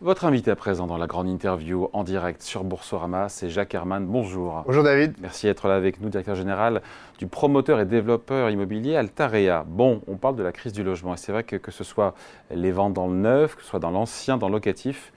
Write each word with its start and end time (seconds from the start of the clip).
Votre 0.00 0.26
invité 0.26 0.52
à 0.52 0.54
présent 0.54 0.86
dans 0.86 0.96
la 0.96 1.08
grande 1.08 1.26
interview 1.28 1.90
en 1.92 2.04
direct 2.04 2.40
sur 2.40 2.62
Boursorama, 2.62 3.28
c'est 3.28 3.50
Jacques 3.50 3.74
Herman. 3.74 4.06
Bonjour. 4.06 4.62
Bonjour 4.64 4.84
David. 4.84 5.16
Merci 5.20 5.46
d'être 5.46 5.66
là 5.66 5.74
avec 5.74 6.00
nous, 6.00 6.08
directeur 6.08 6.36
général 6.36 6.82
du 7.18 7.26
promoteur 7.26 7.80
et 7.80 7.84
développeur 7.84 8.48
immobilier 8.48 8.94
Altarea. 8.94 9.64
Bon, 9.66 10.00
on 10.06 10.14
parle 10.14 10.36
de 10.36 10.44
la 10.44 10.52
crise 10.52 10.72
du 10.72 10.84
logement 10.84 11.14
et 11.14 11.16
c'est 11.16 11.32
vrai 11.32 11.42
que 11.42 11.56
que 11.56 11.72
ce 11.72 11.82
soit 11.82 12.14
les 12.52 12.70
ventes 12.70 12.94
dans 12.94 13.08
le 13.08 13.16
neuf, 13.16 13.56
que 13.56 13.62
ce 13.62 13.66
soit 13.70 13.80
dans 13.80 13.90
l'ancien, 13.90 14.36
dans 14.36 14.46
le 14.46 14.52
locatif, 14.52 15.12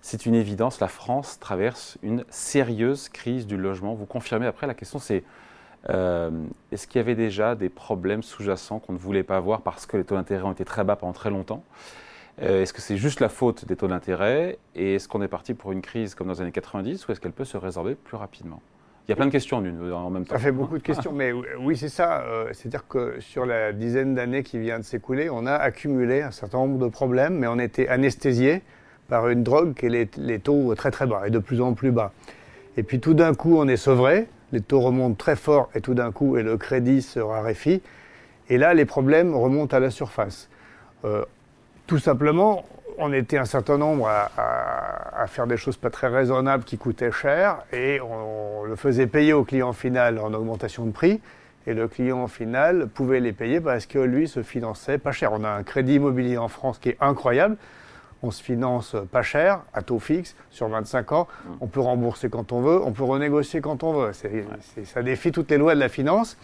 c'est 0.00 0.26
une 0.26 0.34
évidence, 0.34 0.80
la 0.80 0.88
France 0.88 1.38
traverse 1.38 1.96
une 2.02 2.24
sérieuse 2.28 3.08
crise 3.10 3.46
du 3.46 3.56
logement. 3.56 3.94
Vous 3.94 4.04
confirmez 4.04 4.48
après, 4.48 4.66
la 4.66 4.74
question 4.74 4.98
c'est 4.98 5.22
euh, 5.90 6.32
est-ce 6.72 6.88
qu'il 6.88 6.98
y 6.98 7.02
avait 7.02 7.14
déjà 7.14 7.54
des 7.54 7.68
problèmes 7.68 8.24
sous-jacents 8.24 8.80
qu'on 8.80 8.94
ne 8.94 8.98
voulait 8.98 9.22
pas 9.22 9.38
voir 9.38 9.60
parce 9.60 9.86
que 9.86 9.96
les 9.96 10.02
taux 10.02 10.16
d'intérêt 10.16 10.42
ont 10.42 10.50
été 10.50 10.64
très 10.64 10.82
bas 10.82 10.96
pendant 10.96 11.12
très 11.12 11.30
longtemps? 11.30 11.62
Euh, 12.42 12.62
est-ce 12.62 12.72
que 12.72 12.80
c'est 12.80 12.96
juste 12.96 13.20
la 13.20 13.28
faute 13.28 13.66
des 13.66 13.76
taux 13.76 13.86
d'intérêt 13.86 14.58
Et 14.74 14.96
est-ce 14.96 15.08
qu'on 15.08 15.22
est 15.22 15.28
parti 15.28 15.54
pour 15.54 15.72
une 15.72 15.82
crise 15.82 16.14
comme 16.14 16.26
dans 16.26 16.34
les 16.34 16.40
années 16.40 16.52
90 16.52 17.06
ou 17.06 17.12
est-ce 17.12 17.20
qu'elle 17.20 17.32
peut 17.32 17.44
se 17.44 17.56
résorber 17.56 17.94
plus 17.94 18.16
rapidement? 18.16 18.60
Il 19.06 19.10
y 19.10 19.12
a 19.12 19.16
plein 19.16 19.26
de 19.26 19.30
questions 19.30 19.58
en, 19.58 20.10
même 20.10 20.24
temps. 20.24 20.34
Ça 20.34 20.40
fait 20.40 20.50
beaucoup 20.50 20.78
de 20.78 20.82
questions, 20.82 21.12
mais 21.12 21.32
oui, 21.32 21.76
c'est 21.76 21.90
ça. 21.90 22.22
Euh, 22.22 22.48
c'est-à-dire 22.52 22.88
que 22.88 23.20
sur 23.20 23.44
la 23.44 23.72
dizaine 23.72 24.14
d'années 24.14 24.42
qui 24.42 24.58
vient 24.58 24.78
de 24.78 24.84
s'écouler, 24.84 25.28
on 25.28 25.44
a 25.44 25.52
accumulé 25.52 26.22
un 26.22 26.30
certain 26.30 26.58
nombre 26.58 26.78
de 26.78 26.88
problèmes, 26.88 27.34
mais 27.34 27.46
on 27.46 27.58
a 27.58 27.64
été 27.64 27.86
anesthésié 27.88 28.62
par 29.08 29.28
une 29.28 29.42
drogue 29.42 29.74
qui 29.74 29.86
est 29.86 30.16
les, 30.16 30.38
taux 30.38 30.74
très 30.74 30.90
très 30.90 31.06
bas 31.06 31.24
et 31.26 31.30
de 31.30 31.38
plus 31.38 31.60
en 31.60 31.74
plus 31.74 31.90
bas. 31.90 32.12
Et 32.78 32.82
puis 32.82 32.98
tout 32.98 33.12
d'un 33.12 33.34
coup, 33.34 33.58
on 33.58 33.68
est 33.68 33.76
sevré, 33.76 34.26
les 34.52 34.62
taux 34.62 34.80
remontent 34.80 35.16
très 35.16 35.36
fort 35.36 35.68
et 35.74 35.82
tout 35.82 35.92
d'un 35.92 36.10
coup, 36.10 36.38
et 36.38 36.42
le 36.42 36.56
crédit 36.56 37.02
se 37.02 37.20
raréfie. 37.20 37.82
Et 38.48 38.56
là, 38.56 38.72
les 38.72 38.86
problèmes 38.86 39.34
remontent 39.34 39.76
à 39.76 39.80
la 39.80 39.90
surface. 39.90 40.48
Euh, 41.04 41.26
tout 41.86 41.98
simplement, 41.98 42.64
on 42.98 43.12
était 43.12 43.38
un 43.38 43.44
certain 43.44 43.78
nombre 43.78 44.08
à, 44.08 45.26
faire 45.26 45.46
des 45.46 45.56
choses 45.56 45.76
pas 45.76 45.90
très 45.90 46.08
raisonnables 46.08 46.64
qui 46.64 46.78
coûtaient 46.78 47.10
cher 47.10 47.58
et 47.72 48.00
on, 48.00 48.64
le 48.64 48.76
faisait 48.76 49.06
payer 49.06 49.32
au 49.32 49.44
client 49.44 49.72
final 49.72 50.18
en 50.18 50.32
augmentation 50.32 50.86
de 50.86 50.92
prix. 50.92 51.20
Et 51.66 51.72
le 51.72 51.88
client 51.88 52.26
final 52.28 52.88
pouvait 52.88 53.20
les 53.20 53.32
payer 53.32 53.60
parce 53.60 53.86
que 53.86 53.98
lui 53.98 54.28
se 54.28 54.42
finançait 54.42 54.98
pas 54.98 55.12
cher. 55.12 55.32
On 55.32 55.44
a 55.44 55.48
un 55.48 55.62
crédit 55.62 55.94
immobilier 55.94 56.36
en 56.36 56.48
France 56.48 56.78
qui 56.78 56.90
est 56.90 56.96
incroyable. 57.00 57.56
On 58.22 58.30
se 58.30 58.42
finance 58.42 58.96
pas 59.10 59.22
cher, 59.22 59.60
à 59.72 59.82
taux 59.82 59.98
fixe, 59.98 60.36
sur 60.50 60.68
25 60.68 61.12
ans. 61.12 61.28
On 61.60 61.66
peut 61.66 61.80
rembourser 61.80 62.28
quand 62.28 62.52
on 62.52 62.60
veut, 62.60 62.80
on 62.82 62.92
peut 62.92 63.04
renégocier 63.04 63.60
quand 63.60 63.82
on 63.82 63.92
veut. 63.92 64.12
ça 64.84 65.02
défie 65.02 65.32
toutes 65.32 65.50
les 65.50 65.58
lois 65.58 65.74
de 65.74 65.80
la 65.80 65.88
finance, 65.88 66.38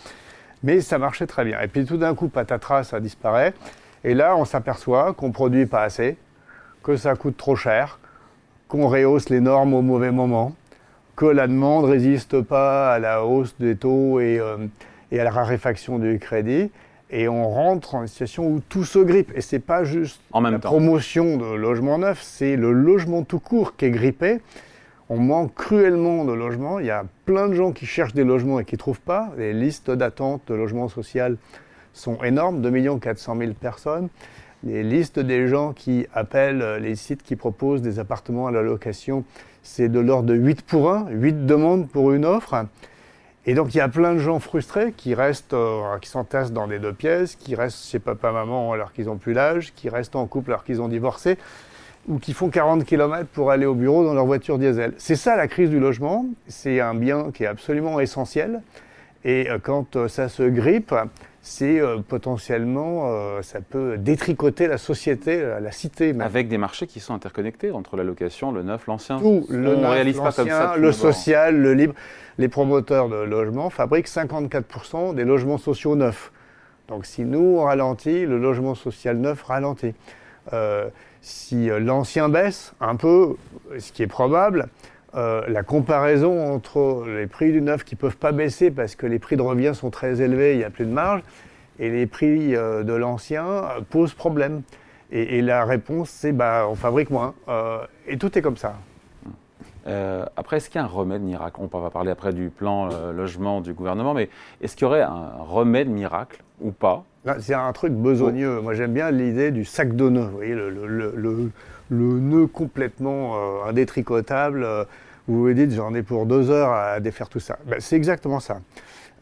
mais 0.63 0.81
ça 0.81 0.99
marchait 0.99 1.27
très 1.27 1.45
bien. 1.45 1.61
Et 1.61 1.69
puis 1.69 1.85
tout 1.85 1.97
d'un 1.97 2.15
coup, 2.15 2.29
patatras, 2.29 2.85
ça 2.85 3.01
disparaît. 3.01 3.55
Et 4.05 4.15
là, 4.15 4.37
on 4.37 4.45
s'aperçoit 4.45 5.13
qu'on 5.13 5.29
ne 5.29 5.33
produit 5.33 5.67
pas 5.67 5.83
assez, 5.83 6.17
que 6.83 6.97
ça 6.97 7.15
coûte 7.15 7.37
trop 7.37 7.57
cher, 7.57 7.99
qu'on 8.69 8.89
rehausse 8.89 9.29
les 9.29 9.41
normes 9.41 9.75
au 9.75 9.83
mauvais 9.83 10.11
moment, 10.11 10.55
que 11.17 11.27
la 11.27 11.47
demande 11.47 11.85
ne 11.85 11.91
résiste 11.91 12.41
pas 12.41 12.95
à 12.95 12.99
la 12.99 13.25
hausse 13.25 13.55
des 13.59 13.77
taux 13.77 14.19
euh, 14.21 14.67
et, 15.13 15.21
à 15.21 15.25
la 15.25 15.31
raréfaction 15.31 15.99
du 15.99 16.19
crédit. 16.19 16.71
Et 17.11 17.29
on 17.29 17.51
rentre 17.51 17.97
en 17.97 18.03
une 18.03 18.09
situation 18.09 18.47
où 18.47 18.63
tout 18.69 18.85
se 18.85 19.01
grippe. 19.01 19.33
Et 19.35 19.41
ce 19.41 19.57
n'est 19.57 19.61
pas 19.61 19.85
juste 19.85 20.21
la 20.33 20.59
promotion 20.61 21.37
de 21.37 21.55
logement 21.57 21.99
neuf, 21.99 22.23
c'est 22.23 22.57
le 22.57 22.73
logement 22.73 23.25
tout 23.25 23.41
court 23.41 23.77
qui 23.77 23.87
est 23.87 23.91
grippé. 23.91 24.41
On 25.11 25.19
manque 25.19 25.55
cruellement 25.55 26.25
de 26.25 26.33
logements. 26.33 26.79
Il 26.79 26.87
y 26.87 26.91
a 26.91 27.05
plein 27.27 27.49
de 27.49 27.55
gens 27.55 27.73
qui 27.73 27.85
cherchent 27.85 28.15
des 28.15 28.23
logements 28.23 28.61
et 28.61 28.65
qui 28.65 28.77
ne 28.77 28.79
trouvent 28.79 29.01
pas. 29.01 29.31
Les 29.37 29.53
listes 29.53 29.91
d'attente 29.91 30.43
de 30.47 30.55
logement 30.55 30.89
social 30.89 31.37
sont 31.93 32.23
énormes, 32.23 32.61
2 32.61 32.99
400 32.99 33.37
000 33.39 33.53
personnes. 33.53 34.09
Les 34.63 34.83
listes 34.83 35.19
des 35.19 35.49
gens 35.49 35.73
qui 35.73 36.07
appellent 36.13 36.79
les 36.81 36.95
sites 36.95 37.23
qui 37.23 37.37
proposent 37.37 37.81
des 37.83 37.99
appartements 37.99 38.47
à 38.47 38.51
la 38.51 38.63
location, 38.63 39.25
c'est 39.63 39.89
de 39.89 40.01
l'ordre 40.01 40.29
de 40.29 40.35
8 40.35 40.63
pour 40.63 40.93
1, 40.93 41.09
8 41.11 41.47
demandes 41.47 41.89
pour 41.89 42.13
une 42.13 42.25
offre. 42.25 42.67
Et 43.47 43.55
donc 43.55 43.75
il 43.75 43.79
y 43.79 43.81
a 43.81 43.89
plein 43.89 44.15
de 44.15 44.19
gens 44.19 44.39
frustrés 44.39 44.93
qui 44.93 45.15
restent, 45.15 45.55
euh, 45.55 45.99
qui 46.01 46.11
s'entassent 46.11 46.53
dans 46.53 46.67
des 46.67 46.79
deux 46.79 46.93
pièces, 46.93 47.37
qui 47.37 47.55
restent 47.55 47.89
chez 47.89 47.99
papa-maman 47.99 48.73
alors 48.73 48.93
qu'ils 48.93 49.07
n'ont 49.07 49.17
plus 49.17 49.33
l'âge, 49.33 49.73
qui 49.75 49.89
restent 49.89 50.17
en 50.17 50.27
couple 50.27 50.51
alors 50.51 50.65
qu'ils 50.65 50.83
ont 50.83 50.89
divorcé, 50.89 51.39
ou 52.07 52.19
qui 52.19 52.35
font 52.35 52.51
40 52.51 52.85
km 52.85 53.27
pour 53.33 53.51
aller 53.51 53.67
au 53.67 53.75
bureau 53.75 54.05
dans 54.05 54.15
leur 54.15 54.27
voiture 54.27 54.59
diesel. 54.59 54.93
C'est 54.99 55.17
ça 55.17 55.37
la 55.37 55.49
crise 55.49 55.71
du 55.71 55.81
logement, 55.81 56.27
c'est 56.49 56.81
un 56.81 56.95
bien 56.95 57.31
qui 57.33 57.45
est 57.45 57.47
absolument 57.47 57.99
essentiel. 57.99 58.61
Et 59.25 59.51
euh, 59.51 59.59
quand 59.63 59.97
euh, 59.97 60.09
ça 60.09 60.29
se 60.29 60.43
grippe, 60.43 60.95
c'est 61.43 61.81
euh, 61.81 61.99
potentiellement, 62.07 63.05
euh, 63.07 63.41
ça 63.41 63.61
peut 63.63 63.97
détricoter 63.97 64.67
la 64.67 64.77
société, 64.77 65.41
euh, 65.41 65.59
la 65.59 65.73
cité. 65.73 66.15
Avec 66.21 66.49
des 66.49 66.59
marchés 66.59 66.87
qui 66.87 67.01
sont 67.01 67.15
interconnectés 67.15 67.71
entre 67.71 67.97
la 67.97 68.05
location, 68.05 68.53
le 68.53 68.63
neuf, 68.63 68.87
l'ancien. 68.87 69.19
Tout, 69.19 69.47
le 69.49 69.77
neuf, 69.77 69.91
réalise 69.91 70.19
pas 70.19 70.33
comme 70.33 70.49
ça. 70.49 70.77
Le 70.77 70.93
social, 70.93 71.57
le 71.57 71.73
libre. 71.73 71.95
Les 72.39 72.49
promoteurs 72.49 73.09
de 73.09 73.17
logements 73.17 73.71
fabriquent 73.71 74.09
54% 74.09 75.15
des 75.15 75.25
logements 75.25 75.59
sociaux 75.59 75.97
neufs. 75.97 76.33
Donc 76.89 77.07
si 77.07 77.25
nous 77.25 77.57
on 77.59 77.65
ralentit, 77.65 78.27
le 78.27 78.39
logement 78.39 78.75
social 78.75 79.17
neuf 79.17 79.43
ralentit. 79.43 79.95
si 81.21 81.69
l'ancien 81.69 82.29
baisse 82.29 82.73
un 82.81 82.97
peu, 82.97 83.37
ce 83.79 83.93
qui 83.93 84.03
est 84.03 84.07
probable, 84.07 84.69
euh, 85.17 85.43
la 85.49 85.63
comparaison 85.63 86.53
entre 86.55 87.05
les 87.07 87.27
prix 87.27 87.51
du 87.51 87.61
neuf 87.61 87.83
qui 87.83 87.97
ne 87.97 88.01
peuvent 88.01 88.17
pas 88.17 88.33
baisser 88.33 88.71
parce 88.71 88.95
que 88.95 89.07
les 89.07 89.19
prix 89.19 89.37
de 89.37 89.43
revient 89.43 89.73
sont 89.75 89.91
très 89.91 90.21
élevés, 90.21 90.53
il 90.53 90.59
n'y 90.59 90.65
a 90.65 90.71
plus 90.71 90.87
de 90.87 90.93
marge, 90.93 91.23
et 91.81 91.91
les 91.91 92.07
prix 92.07 92.55
euh, 92.55 92.85
de 92.85 92.93
l'ancien 92.93 93.45
euh, 93.47 93.81
posent 93.89 94.15
problème. 94.15 94.63
Et, 95.13 95.43
la 95.43 95.65
réponse, 95.65 96.09
c'est 96.09 96.31
bah, 96.31 96.67
on 96.71 96.77
fabrique 96.77 97.11
moins. 97.11 97.35
et 98.07 98.17
tout 98.17 98.39
est 98.39 98.43
comme 98.43 98.57
ça. 98.57 98.77
après, 100.37 100.59
est-ce 100.59 100.71
qu'il 100.71 100.81
y 100.81 100.83
a 100.83 100.85
un 100.85 100.89
remède 100.89 101.21
miracle? 101.21 101.61
On 101.61 101.79
va 101.81 101.91
parler 101.91 102.13
après 102.13 102.33
du 102.33 102.49
plan 102.49 102.89
logement 103.11 103.61
du 103.61 103.73
gouvernement, 103.73 104.15
mais 104.15 104.29
est-ce 104.61 104.77
qu'il 104.77 104.85
y 104.85 104.87
aurait 104.87 105.03
un 105.03 105.33
remède 105.41 105.89
miracle 105.89 106.45
ou 106.61 106.71
pas? 106.71 107.03
C'est 107.41 107.55
un 107.55 107.73
truc 107.73 107.93
besogneux. 107.93 108.61
Moi, 108.61 108.75
j'aime 108.75 108.93
bien 108.93 109.11
l'idée 109.11 109.51
du 109.51 109.65
sac 109.65 109.97
de 109.97 110.09
nœuds. 110.09 110.29
Vous 110.29 110.37
voyez, 110.37 110.55
le, 110.55 110.71
le 110.71 111.13
le 111.17 111.51
nœud 111.91 112.47
complètement 112.47 113.35
euh, 113.35 113.69
indétricotable. 113.69 114.65
Euh, 114.65 114.85
vous 115.29 115.43
vous 115.43 115.53
dites, 115.53 115.73
j'en 115.73 115.95
ai 115.95 116.03
pour 116.03 116.27
deux 116.27 116.51
heures 116.51 116.73
à 116.73 117.01
défaire 117.01 117.29
tout 117.29 117.41
ça. 117.41 117.59
Ben, 117.67 117.81
c'est 117.81 117.97
exactement 117.97 118.41
ça. 118.41 118.61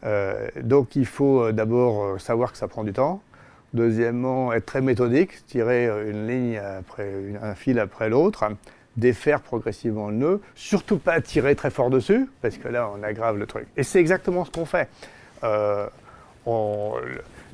Euh, 0.05 0.47
donc 0.61 0.95
il 0.95 1.05
faut 1.05 1.51
d'abord 1.51 2.19
savoir 2.19 2.51
que 2.51 2.57
ça 2.57 2.67
prend 2.67 2.83
du 2.83 2.93
temps. 2.93 3.21
Deuxièmement, 3.73 4.51
être 4.53 4.65
très 4.65 4.81
méthodique, 4.81 5.45
tirer 5.45 5.85
une 6.09 6.25
ligne 6.25 6.57
après 6.57 7.13
un 7.43 7.53
fil 7.53 7.77
après 7.77 8.09
l'autre, 8.09 8.45
défaire 8.97 9.41
progressivement 9.41 10.09
le 10.09 10.15
nœud, 10.15 10.41
surtout 10.55 10.97
pas 10.97 11.21
tirer 11.21 11.55
très 11.55 11.69
fort 11.69 11.91
dessus, 11.91 12.27
parce 12.41 12.57
que 12.57 12.67
là 12.67 12.89
on 12.97 13.03
aggrave 13.03 13.37
le 13.37 13.45
truc. 13.45 13.67
Et 13.77 13.83
c'est 13.83 13.99
exactement 13.99 14.43
ce 14.43 14.49
qu'on 14.49 14.65
fait. 14.65 14.89
on, 16.47 16.93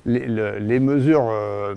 les, 0.05 0.79
mesures 0.79 1.29
euh, 1.29 1.75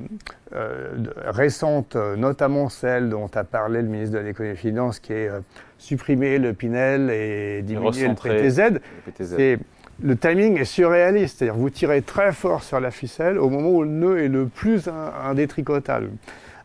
euh, 0.55 0.97
récentes, 1.27 1.97
notamment 1.97 2.69
celles 2.69 3.09
dont 3.09 3.31
a 3.35 3.45
parlé 3.45 3.83
le 3.83 3.89
ministre 3.89 4.19
de 4.19 4.23
l'économie 4.23 4.53
et 4.53 4.55
des 4.55 4.61
finances, 4.61 4.99
qui 5.01 5.13
est 5.13 5.29
euh, 5.29 5.41
supprimer 5.79 6.39
le 6.39 6.53
Pinel 6.53 7.11
et 7.11 7.63
diminuer 7.63 8.09
le 8.09 8.15
PTZ, 8.15 9.59
le 10.01 10.17
timing 10.17 10.59
est 10.59 10.65
surréaliste. 10.65 11.39
C'est-à-dire 11.39 11.57
vous 11.57 11.71
tirez 11.71 12.03
très 12.03 12.33
fort 12.33 12.63
sur 12.63 12.79
la 12.79 12.91
ficelle 12.91 13.39
au 13.39 13.49
moment 13.49 13.71
où 13.71 13.83
le 13.83 13.89
nœud 13.89 14.19
est 14.19 14.29
le 14.29 14.47
plus 14.47 14.89
indétricotable. 15.25 16.11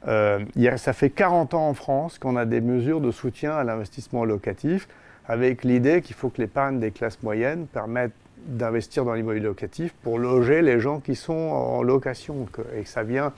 ça 0.06 0.94
fait 0.94 1.10
40 1.10 1.56
ans 1.56 1.70
en 1.70 1.74
France 1.74 2.20
qu'on 2.20 2.36
a 2.36 2.46
des 2.46 2.62
mesures 2.62 3.02
de 3.02 3.10
soutien 3.10 3.54
à 3.54 3.64
l'investissement 3.64 4.24
locatif 4.24 4.88
avec 5.26 5.64
l'idée 5.64 6.02
qu'il 6.02 6.16
faut 6.16 6.30
que 6.30 6.42
l'épargne 6.42 6.80
des 6.80 6.92
classes 6.92 7.24
moyennes 7.24 7.66
permette 7.66 8.12
d'investir 8.46 9.06
dans 9.06 9.14
l'immobilier 9.14 9.46
locatif 9.46 9.94
pour 10.04 10.20
loger 10.20 10.62
les 10.62 10.80
gens 10.80 11.00
qui 11.00 11.16
sont 11.16 11.34
en 11.34 11.84
location 11.84 12.46
et 12.76 12.84
que 12.84 12.90
ça 12.90 13.04
vient 13.04 13.34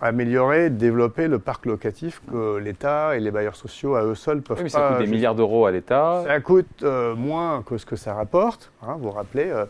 améliorer, 0.00 0.70
développer 0.70 1.28
le 1.28 1.38
parc 1.38 1.66
locatif 1.66 2.20
que 2.30 2.58
l'État 2.58 3.16
et 3.16 3.20
les 3.20 3.30
bailleurs 3.30 3.56
sociaux 3.56 3.94
à 3.94 4.04
eux 4.04 4.14
seuls 4.14 4.42
peuvent 4.42 4.58
oui, 4.58 4.64
mais 4.64 4.68
Ça 4.68 4.88
coûte 4.88 5.06
des 5.06 5.10
milliards 5.10 5.34
d'euros 5.34 5.66
à 5.66 5.70
l'État. 5.70 6.22
Ça 6.26 6.40
coûte 6.40 6.82
euh, 6.82 7.14
moins 7.14 7.62
que 7.62 7.78
ce 7.78 7.86
que 7.86 7.96
ça 7.96 8.14
rapporte. 8.14 8.70
Hein, 8.82 8.96
vous 8.98 9.04
vous 9.04 9.10
rappelez, 9.10 9.46
euh, 9.50 9.64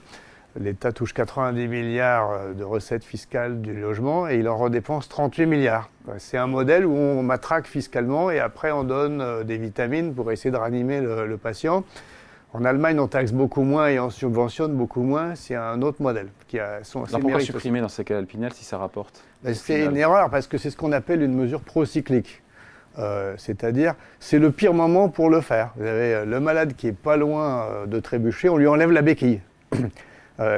l'État 0.59 0.93
touche 0.93 1.13
90 1.15 1.69
milliards 1.69 2.31
euh, 2.33 2.53
de 2.53 2.65
recettes 2.65 3.05
fiscales 3.05 3.61
du 3.61 3.75
logement 3.75 4.29
et 4.29 4.37
il 4.37 4.49
en 4.49 4.57
redépense 4.57 5.09
38 5.09 5.47
milliards. 5.47 5.91
C'est 6.19 6.37
un 6.37 6.49
modèle 6.49 6.85
où 6.85 6.95
on 6.95 7.23
matraque 7.23 7.67
fiscalement 7.67 8.31
et 8.31 8.41
après 8.41 8.73
on 8.73 8.85
donne 8.85 9.45
des 9.45 9.57
vitamines 9.57 10.15
pour 10.15 10.33
essayer 10.33 10.51
de 10.51 10.57
ranimer 10.57 11.01
le 11.01 11.37
patient. 11.39 11.85
En 12.55 12.65
Allemagne, 12.65 13.01
on 13.01 13.09
taxe 13.09 13.33
beaucoup 13.33 13.63
moins 13.63 13.89
et 13.89 13.99
on 13.99 14.11
subventionne 14.11 14.75
beaucoup 14.75 15.03
moins. 15.03 15.35
C'est 15.35 15.57
un 15.57 15.83
autre 15.83 16.01
modèle 16.01 16.29
qui 16.47 16.61
a 16.61 16.85
son. 16.85 17.03
pourquoi 17.03 17.41
supprimer 17.41 17.81
dans 17.81 17.89
ces 17.89 18.05
cas 18.05 18.21
le 18.21 18.27
Pinel 18.27 18.53
si 18.53 18.65
ça 18.65 18.79
rapporte 18.79 19.25
ben, 19.43 19.53
C'est 19.55 19.85
une 19.85 19.97
erreur 19.97 20.31
parce 20.31 20.47
que 20.47 20.57
c'est 20.57 20.71
ce 20.71 20.77
qu'on 20.77 20.93
appelle 20.93 21.21
une 21.23 21.35
mesure 21.35 21.61
procyclique. 21.61 22.43
Euh, 22.97 23.35
c'est-à-dire, 23.39 23.95
c'est 24.21 24.39
le 24.39 24.53
pire 24.53 24.73
moment 24.73 25.09
pour 25.09 25.29
le 25.29 25.41
faire. 25.41 25.73
Vous 25.77 25.83
avez 25.83 26.15
euh, 26.15 26.25
le 26.25 26.39
malade 26.39 26.75
qui 26.77 26.87
est 26.87 26.97
pas 26.97 27.17
loin 27.17 27.65
euh, 27.65 27.87
de 27.87 27.99
trébucher, 27.99 28.49
on 28.49 28.57
lui 28.57 28.69
enlève 28.69 28.93
la 28.93 29.03
béquille. 29.03 29.41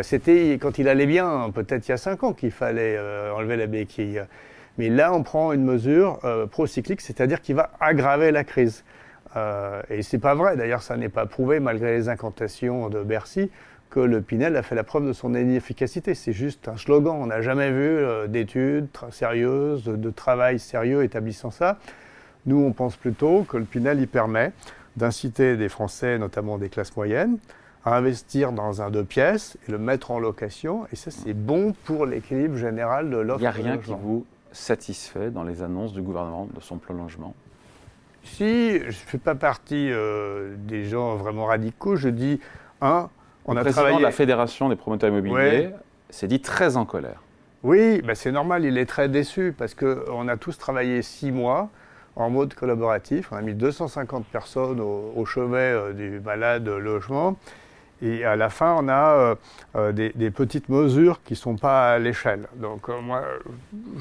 C'était 0.02 0.54
quand 0.54 0.78
il 0.78 0.88
allait 0.88 1.06
bien, 1.06 1.50
peut-être 1.54 1.87
il 1.87 1.90
y 1.90 1.94
a 1.94 1.99
5 1.99 2.25
ans 2.25 2.32
qu'il 2.32 2.50
fallait 2.50 2.99
enlever 3.34 3.56
la 3.56 3.66
béquille. 3.66 4.22
Mais 4.78 4.88
là, 4.88 5.12
on 5.12 5.22
prend 5.22 5.52
une 5.52 5.64
mesure 5.64 6.19
euh, 6.25 6.46
procyclique, 6.46 7.00
c'est-à-dire 7.00 7.40
qui 7.40 7.52
va 7.52 7.70
aggraver 7.81 8.31
la 8.31 8.44
crise. 8.44 8.84
Euh, 9.36 9.82
et 9.90 10.02
c'est 10.02 10.18
pas 10.18 10.34
vrai, 10.34 10.56
d'ailleurs, 10.56 10.82
ça 10.82 10.96
n'est 10.96 11.08
pas 11.08 11.26
prouvé, 11.26 11.60
malgré 11.60 11.96
les 11.96 12.08
incantations 12.08 12.88
de 12.88 13.02
Bercy, 13.02 13.50
que 13.90 14.00
le 14.00 14.20
Pinel 14.20 14.56
a 14.56 14.62
fait 14.62 14.74
la 14.74 14.84
preuve 14.84 15.06
de 15.06 15.12
son 15.12 15.34
inefficacité. 15.34 16.14
C'est 16.14 16.32
juste 16.32 16.68
un 16.68 16.76
slogan. 16.76 17.16
On 17.18 17.26
n'a 17.26 17.42
jamais 17.42 17.70
vu 17.70 17.76
euh, 17.76 18.26
d'études 18.26 18.88
sérieuses, 19.10 19.84
de 19.84 20.10
travail 20.10 20.58
sérieux 20.58 21.04
établissant 21.04 21.50
ça. 21.50 21.78
Nous, 22.46 22.58
on 22.58 22.72
pense 22.72 22.96
plutôt 22.96 23.42
que 23.42 23.56
le 23.56 23.64
Pinel 23.64 24.00
y 24.00 24.06
permet 24.06 24.52
d'inciter 24.96 25.56
des 25.56 25.68
Français, 25.68 26.18
notamment 26.18 26.58
des 26.58 26.68
classes 26.68 26.96
moyennes, 26.96 27.38
à 27.84 27.96
investir 27.96 28.52
dans 28.52 28.82
un 28.82 28.90
deux 28.90 29.04
pièces 29.04 29.58
et 29.68 29.72
le 29.72 29.78
mettre 29.78 30.10
en 30.10 30.18
location. 30.18 30.86
Et 30.92 30.96
ça, 30.96 31.10
c'est 31.10 31.34
bon 31.34 31.74
pour 31.84 32.06
l'équilibre 32.06 32.56
général 32.56 33.10
de 33.10 33.18
l'offre. 33.18 33.40
Il 33.40 33.42
n'y 33.42 33.48
a 33.48 33.50
rien 33.50 33.78
qui 33.78 33.92
vous 33.92 34.24
satisfait 34.52 35.30
dans 35.30 35.44
les 35.44 35.62
annonces 35.62 35.92
du 35.92 36.00
gouvernement 36.00 36.48
de 36.52 36.60
son 36.60 36.78
plan 36.78 36.94
logement 36.94 37.34
Si, 38.26 38.78
je 38.78 38.87
ne 38.87 38.93
fais 38.93 39.19
pas 39.19 39.34
partie 39.34 39.90
euh, 39.90 40.55
des 40.58 40.84
gens 40.84 41.17
vraiment 41.17 41.46
radicaux. 41.46 41.96
Je 41.96 42.08
dis, 42.08 42.40
un, 42.81 43.08
on 43.44 43.55
le 43.55 43.61
a 43.61 43.62
président 43.62 43.82
travaillé... 43.82 43.99
de 43.99 44.02
la 44.02 44.12
Fédération 44.12 44.69
des 44.69 44.76
promoteurs 44.76 45.11
immobiliers 45.11 45.70
s'est 46.11 46.28
dit 46.28 46.40
très 46.40 46.76
en 46.76 46.84
colère. 46.84 47.23
Oui, 47.62 48.00
ben 48.02 48.14
c'est 48.14 48.32
normal, 48.32 48.64
il 48.64 48.78
est 48.78 48.87
très 48.87 49.08
déçu 49.08 49.55
parce 49.56 49.75
qu'on 49.75 50.28
a 50.28 50.37
tous 50.37 50.56
travaillé 50.56 51.02
six 51.02 51.32
mois 51.32 51.69
en 52.14 52.31
mode 52.31 52.55
collaboratif. 52.55 53.32
On 53.32 53.37
a 53.37 53.43
mis 53.43 53.55
250 53.55 54.26
personnes 54.26 54.81
au, 54.81 55.25
chevet 55.25 55.58
euh, 55.58 55.93
du 55.93 56.20
malade 56.20 56.69
logement. 56.69 57.37
Et 58.02 58.25
à 58.25 58.37
la 58.37 58.50
fin, 58.50 58.76
on 58.78 58.88
a 58.88 59.12
euh, 59.14 59.34
euh, 59.75 59.93
des, 59.93 60.31
petites 60.31 60.69
mesures 60.69 61.23
qui 61.25 61.32
ne 61.32 61.38
sont 61.38 61.56
pas 61.56 61.93
à 61.93 61.99
l'échelle. 61.99 62.46
Donc 62.56 62.88
moi, 62.88 63.25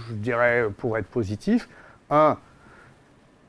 je 0.09 0.13
dirais, 0.13 0.67
pour 0.77 0.97
être 0.97 1.07
positif, 1.07 1.69
un, 2.09 2.37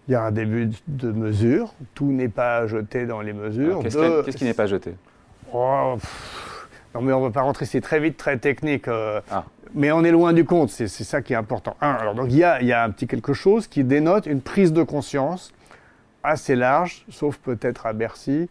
il 0.08 0.12
y 0.12 0.14
a 0.14 0.22
un 0.22 0.30
début 0.30 0.70
de 0.86 1.10
mesure. 1.10 1.74
Tout 1.94 2.12
n'est 2.12 2.28
pas 2.28 2.66
jeté 2.66 3.06
dans 3.06 3.20
les 3.20 3.32
mesures. 3.32 3.80
Qu'est-ce 3.82 4.36
qui 4.36 4.44
n'est 4.44 4.54
pas 4.54 4.66
jeté 4.66 4.94
oh, 5.52 5.96
Non 6.94 7.02
mais 7.02 7.12
on 7.12 7.20
ne 7.20 7.26
va 7.26 7.30
pas 7.30 7.42
rentrer, 7.42 7.64
c'est 7.64 7.80
très 7.80 8.00
vite, 8.00 8.16
très 8.16 8.38
technique. 8.38 8.88
Ah. 8.88 9.44
Mais 9.74 9.92
on 9.92 10.04
est 10.04 10.12
loin 10.12 10.32
du 10.32 10.44
compte, 10.44 10.70
c'est 10.70 10.88
ça 10.88 11.22
qui 11.22 11.32
est 11.32 11.36
important. 11.36 11.76
Un, 11.80 11.90
alors 11.92 12.14
donc 12.14 12.28
il 12.30 12.36
y 12.36 12.44
a, 12.44 12.62
y 12.62 12.72
a 12.72 12.82
un 12.82 12.90
petit 12.90 13.06
quelque 13.06 13.32
chose 13.32 13.66
qui 13.66 13.84
dénote 13.84 14.26
une 14.26 14.40
prise 14.40 14.72
de 14.72 14.82
conscience 14.82 15.52
assez 16.22 16.56
large, 16.56 17.04
sauf 17.08 17.36
peut-être 17.38 17.86
à 17.86 17.92
Bercy, 17.92 18.48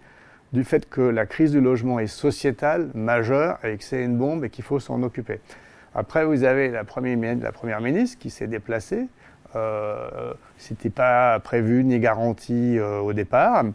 du 0.54 0.64
fait 0.64 0.90
que 0.90 1.02
la 1.02 1.26
crise 1.26 1.52
du 1.52 1.62
logement 1.62 2.00
est 2.00 2.08
sociétale, 2.08 2.90
majeure, 2.94 3.60
et 3.64 3.78
que 3.78 3.84
c'est 3.84 4.04
une 4.04 4.18
bombe 4.18 4.46
et 4.46 4.50
qu'il 4.50 4.64
faut 4.64 4.80
s'en 4.80 5.04
occuper. 5.04 5.42
Après, 5.94 6.26
vous 6.26 6.44
avez 6.44 6.70
la 6.70 6.84
première, 6.84 7.38
la 7.38 7.52
première 7.52 7.82
ministre 7.82 8.18
qui 8.20 8.30
s'est 8.30 8.48
déplacée. 8.48 9.08
Euh, 9.56 10.34
Ce 10.58 10.74
n'était 10.74 10.90
pas 10.90 11.40
prévu 11.40 11.84
ni 11.84 12.00
garanti 12.00 12.78
euh, 12.78 13.00
au 13.00 13.14
départ. 13.14 13.66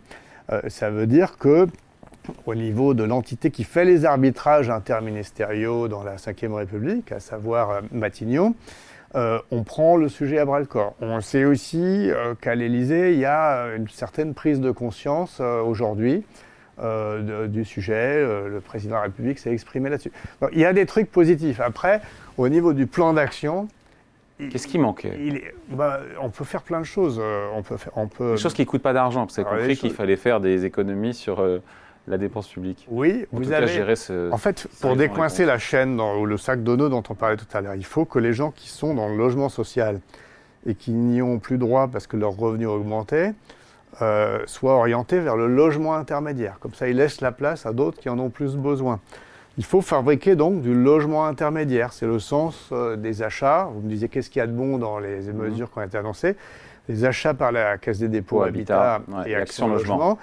Euh, 0.50 0.60
ça 0.68 0.90
veut 0.90 1.06
dire 1.06 1.38
que 1.38 1.66
au 2.46 2.54
niveau 2.54 2.94
de 2.94 3.04
l'entité 3.04 3.50
qui 3.50 3.64
fait 3.64 3.84
les 3.84 4.04
arbitrages 4.04 4.70
interministériaux 4.70 5.88
dans 5.88 6.02
la 6.02 6.16
Ve 6.16 6.52
République, 6.52 7.12
à 7.12 7.20
savoir 7.20 7.70
euh, 7.70 7.80
Matignon, 7.92 8.54
on 9.14 9.64
prend 9.64 9.96
le 9.96 10.08
sujet 10.08 10.38
à 10.38 10.44
bras 10.44 10.60
le 10.60 10.66
corps. 10.66 10.94
On 11.00 11.20
sait 11.20 11.44
aussi 11.44 12.10
qu'à 12.40 12.54
l'Élysée, 12.54 13.12
il 13.12 13.18
y 13.18 13.24
a 13.24 13.74
une 13.74 13.88
certaine 13.88 14.34
prise 14.34 14.60
de 14.60 14.70
conscience 14.70 15.40
aujourd'hui 15.40 16.22
du 16.78 17.64
sujet. 17.64 18.22
le 18.22 18.60
président 18.60 18.92
de 18.92 18.98
la 18.98 19.02
République 19.06 19.40
s'est 19.40 19.50
exprimé 19.50 19.90
là-dessus. 19.90 20.12
Il 20.52 20.60
y 20.60 20.64
a 20.64 20.72
des 20.72 20.86
trucs 20.86 21.10
positifs. 21.10 21.58
Après, 21.58 22.00
au 22.38 22.48
niveau 22.48 22.72
du 22.72 22.86
plan 22.86 23.12
d'action, 23.12 23.66
Qu'est-ce 24.48 24.66
qui 24.66 24.78
manquait 24.78 25.44
bah, 25.68 26.00
On 26.20 26.30
peut 26.30 26.44
faire 26.44 26.62
plein 26.62 26.80
de 26.80 26.84
choses. 26.84 27.20
on 27.54 27.62
peut 27.62 27.76
faire, 27.76 27.92
on 27.96 28.08
peut... 28.08 28.32
Des 28.32 28.40
choses 28.40 28.54
qui 28.54 28.62
ne 28.62 28.66
coûtent 28.66 28.82
pas 28.82 28.92
d'argent. 28.92 29.26
Vous 29.26 29.40
avez 29.40 29.48
compris 29.48 29.76
qu'il 29.76 29.92
fallait 29.92 30.16
faire 30.16 30.40
des 30.40 30.64
économies 30.64 31.14
sur 31.14 31.44
la 32.08 32.18
dépense 32.18 32.48
publique. 32.48 32.86
Oui, 32.90 33.26
vous 33.32 33.52
avez. 33.52 33.94
en 34.32 34.38
fait, 34.38 34.66
pour 34.80 34.96
décoincer 34.96 35.44
la 35.44 35.58
chaîne 35.58 35.96
dans, 35.96 36.18
ou 36.18 36.26
le 36.26 36.36
sac 36.36 36.62
de 36.62 36.76
nœuds 36.76 36.88
dont 36.88 37.02
on 37.08 37.14
parlait 37.14 37.36
tout 37.36 37.46
à 37.56 37.60
l'heure, 37.60 37.74
il 37.74 37.84
faut 37.84 38.04
que 38.04 38.18
les 38.18 38.32
gens 38.32 38.50
qui 38.50 38.68
sont 38.68 38.94
dans 38.94 39.08
le 39.08 39.16
logement 39.16 39.48
social 39.48 40.00
et 40.66 40.74
qui 40.74 40.92
n'y 40.92 41.22
ont 41.22 41.38
plus 41.38 41.58
droit 41.58 41.88
parce 41.88 42.06
que 42.06 42.16
leurs 42.16 42.36
revenus 42.36 42.68
augmenté 42.68 43.30
euh, 44.02 44.40
soient 44.46 44.74
orientés 44.74 45.20
vers 45.20 45.36
le 45.36 45.46
logement 45.46 45.94
intermédiaire. 45.94 46.58
Comme 46.60 46.74
ça, 46.74 46.88
ils 46.88 46.96
laissent 46.96 47.20
la 47.20 47.32
place 47.32 47.66
à 47.66 47.72
d'autres 47.72 47.98
qui 47.98 48.08
en 48.08 48.18
ont 48.18 48.30
plus 48.30 48.56
besoin. 48.56 49.00
Il 49.58 49.64
faut 49.64 49.80
fabriquer 49.80 50.36
donc 50.36 50.62
du 50.62 50.74
logement 50.74 51.26
intermédiaire. 51.26 51.92
C'est 51.92 52.06
le 52.06 52.18
sens 52.18 52.70
euh, 52.72 52.96
des 52.96 53.22
achats. 53.22 53.68
Vous 53.72 53.80
me 53.80 53.88
disiez 53.88 54.08
qu'est-ce 54.08 54.30
qu'il 54.30 54.40
y 54.40 54.42
a 54.42 54.46
de 54.46 54.52
bon 54.52 54.78
dans 54.78 54.98
les 54.98 55.22
mhm. 55.22 55.36
mesures 55.36 55.70
qui 55.70 55.78
ont 55.78 55.82
été 55.82 55.98
annoncées? 55.98 56.36
Les 56.88 57.04
achats 57.04 57.34
par 57.34 57.52
la 57.52 57.78
Caisse 57.78 57.98
des 57.98 58.08
dépôts, 58.08 58.42
Habitat, 58.42 59.02
et 59.26 59.34
Action 59.34 59.68
Logement 59.68 60.18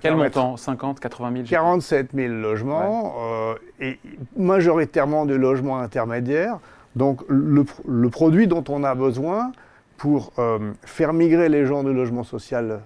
quel 0.00 0.16
montant? 0.16 0.56
50, 0.56 1.00
80 1.00 1.32
000 1.32 1.44
47 1.48 2.10
000 2.14 2.34
logements, 2.34 3.14
euh, 3.20 3.54
et 3.80 3.98
majoritairement 4.36 5.26
de 5.26 5.34
logements 5.34 5.78
intermédiaires. 5.78 6.58
Donc 6.96 7.22
le, 7.28 7.64
produit 8.10 8.46
dont 8.46 8.64
on 8.68 8.84
a 8.84 8.94
besoin 8.94 9.52
pour 9.96 10.32
euh, 10.38 10.72
faire 10.82 11.12
migrer 11.12 11.48
les 11.48 11.64
gens 11.64 11.82
du 11.84 11.92
logement 11.92 12.24
social 12.24 12.80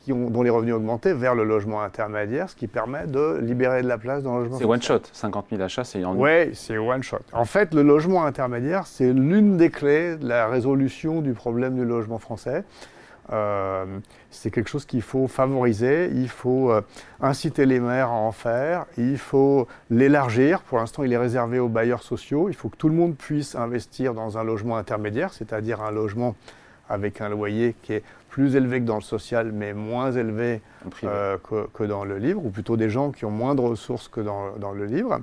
qui 0.00 0.12
ont, 0.12 0.30
dont 0.30 0.42
les 0.42 0.50
revenus 0.50 0.74
augmentés 0.74 1.12
vers 1.12 1.34
le 1.34 1.44
logement 1.44 1.82
intermédiaire, 1.82 2.48
ce 2.48 2.56
qui 2.56 2.66
permet 2.66 3.06
de 3.06 3.38
libérer 3.40 3.82
de 3.82 3.88
la 3.88 3.98
place 3.98 4.22
dans 4.22 4.36
le 4.36 4.44
logement. 4.44 4.58
C'est 4.58 4.64
one 4.64 4.82
shot, 4.82 5.00
50 5.12 5.46
000 5.50 5.62
achats, 5.62 5.84
c'est 5.84 6.04
en 6.04 6.14
Oui, 6.14 6.54
c'est 6.54 6.78
one 6.78 7.02
shot. 7.02 7.18
En 7.32 7.44
fait, 7.44 7.74
le 7.74 7.82
logement 7.82 8.24
intermédiaire, 8.24 8.86
c'est 8.86 9.12
l'une 9.12 9.56
des 9.56 9.70
clés 9.70 10.16
de 10.16 10.26
la 10.26 10.48
résolution 10.48 11.20
du 11.20 11.32
problème 11.32 11.74
du 11.76 11.84
logement 11.84 12.18
français. 12.18 12.64
Euh, 13.32 13.84
c'est 14.30 14.50
quelque 14.50 14.68
chose 14.68 14.84
qu'il 14.84 15.02
faut 15.02 15.28
favoriser, 15.28 16.10
il 16.12 16.28
faut 16.28 16.72
euh, 16.72 16.80
inciter 17.20 17.64
les 17.64 17.78
maires 17.78 18.08
à 18.08 18.14
en 18.14 18.32
faire, 18.32 18.86
il 18.96 19.18
faut 19.18 19.68
l'élargir. 19.88 20.62
Pour 20.62 20.78
l'instant, 20.78 21.04
il 21.04 21.12
est 21.12 21.18
réservé 21.18 21.58
aux 21.58 21.68
bailleurs 21.68 22.02
sociaux. 22.02 22.48
Il 22.48 22.54
faut 22.54 22.68
que 22.68 22.76
tout 22.76 22.88
le 22.88 22.94
monde 22.94 23.16
puisse 23.16 23.54
investir 23.54 24.14
dans 24.14 24.38
un 24.38 24.44
logement 24.44 24.76
intermédiaire, 24.76 25.32
c'est-à-dire 25.32 25.80
un 25.80 25.92
logement 25.92 26.34
avec 26.90 27.20
un 27.20 27.28
loyer 27.28 27.74
qui 27.82 27.94
est 27.94 28.02
plus 28.28 28.56
élevé 28.56 28.80
que 28.80 28.84
dans 28.84 28.96
le 28.96 29.00
social, 29.02 29.52
mais 29.52 29.72
moins 29.72 30.12
élevé 30.12 30.60
euh, 31.04 31.38
que, 31.72 31.84
dans 31.84 32.04
le 32.04 32.18
livre, 32.18 32.44
ou 32.44 32.50
plutôt 32.50 32.76
des 32.76 32.90
gens 32.90 33.10
qui 33.10 33.24
ont 33.24 33.30
moins 33.30 33.54
de 33.54 33.60
ressources 33.60 34.08
que 34.08 34.20
dans, 34.20 34.72
le 34.72 34.84
livre. 34.84 35.20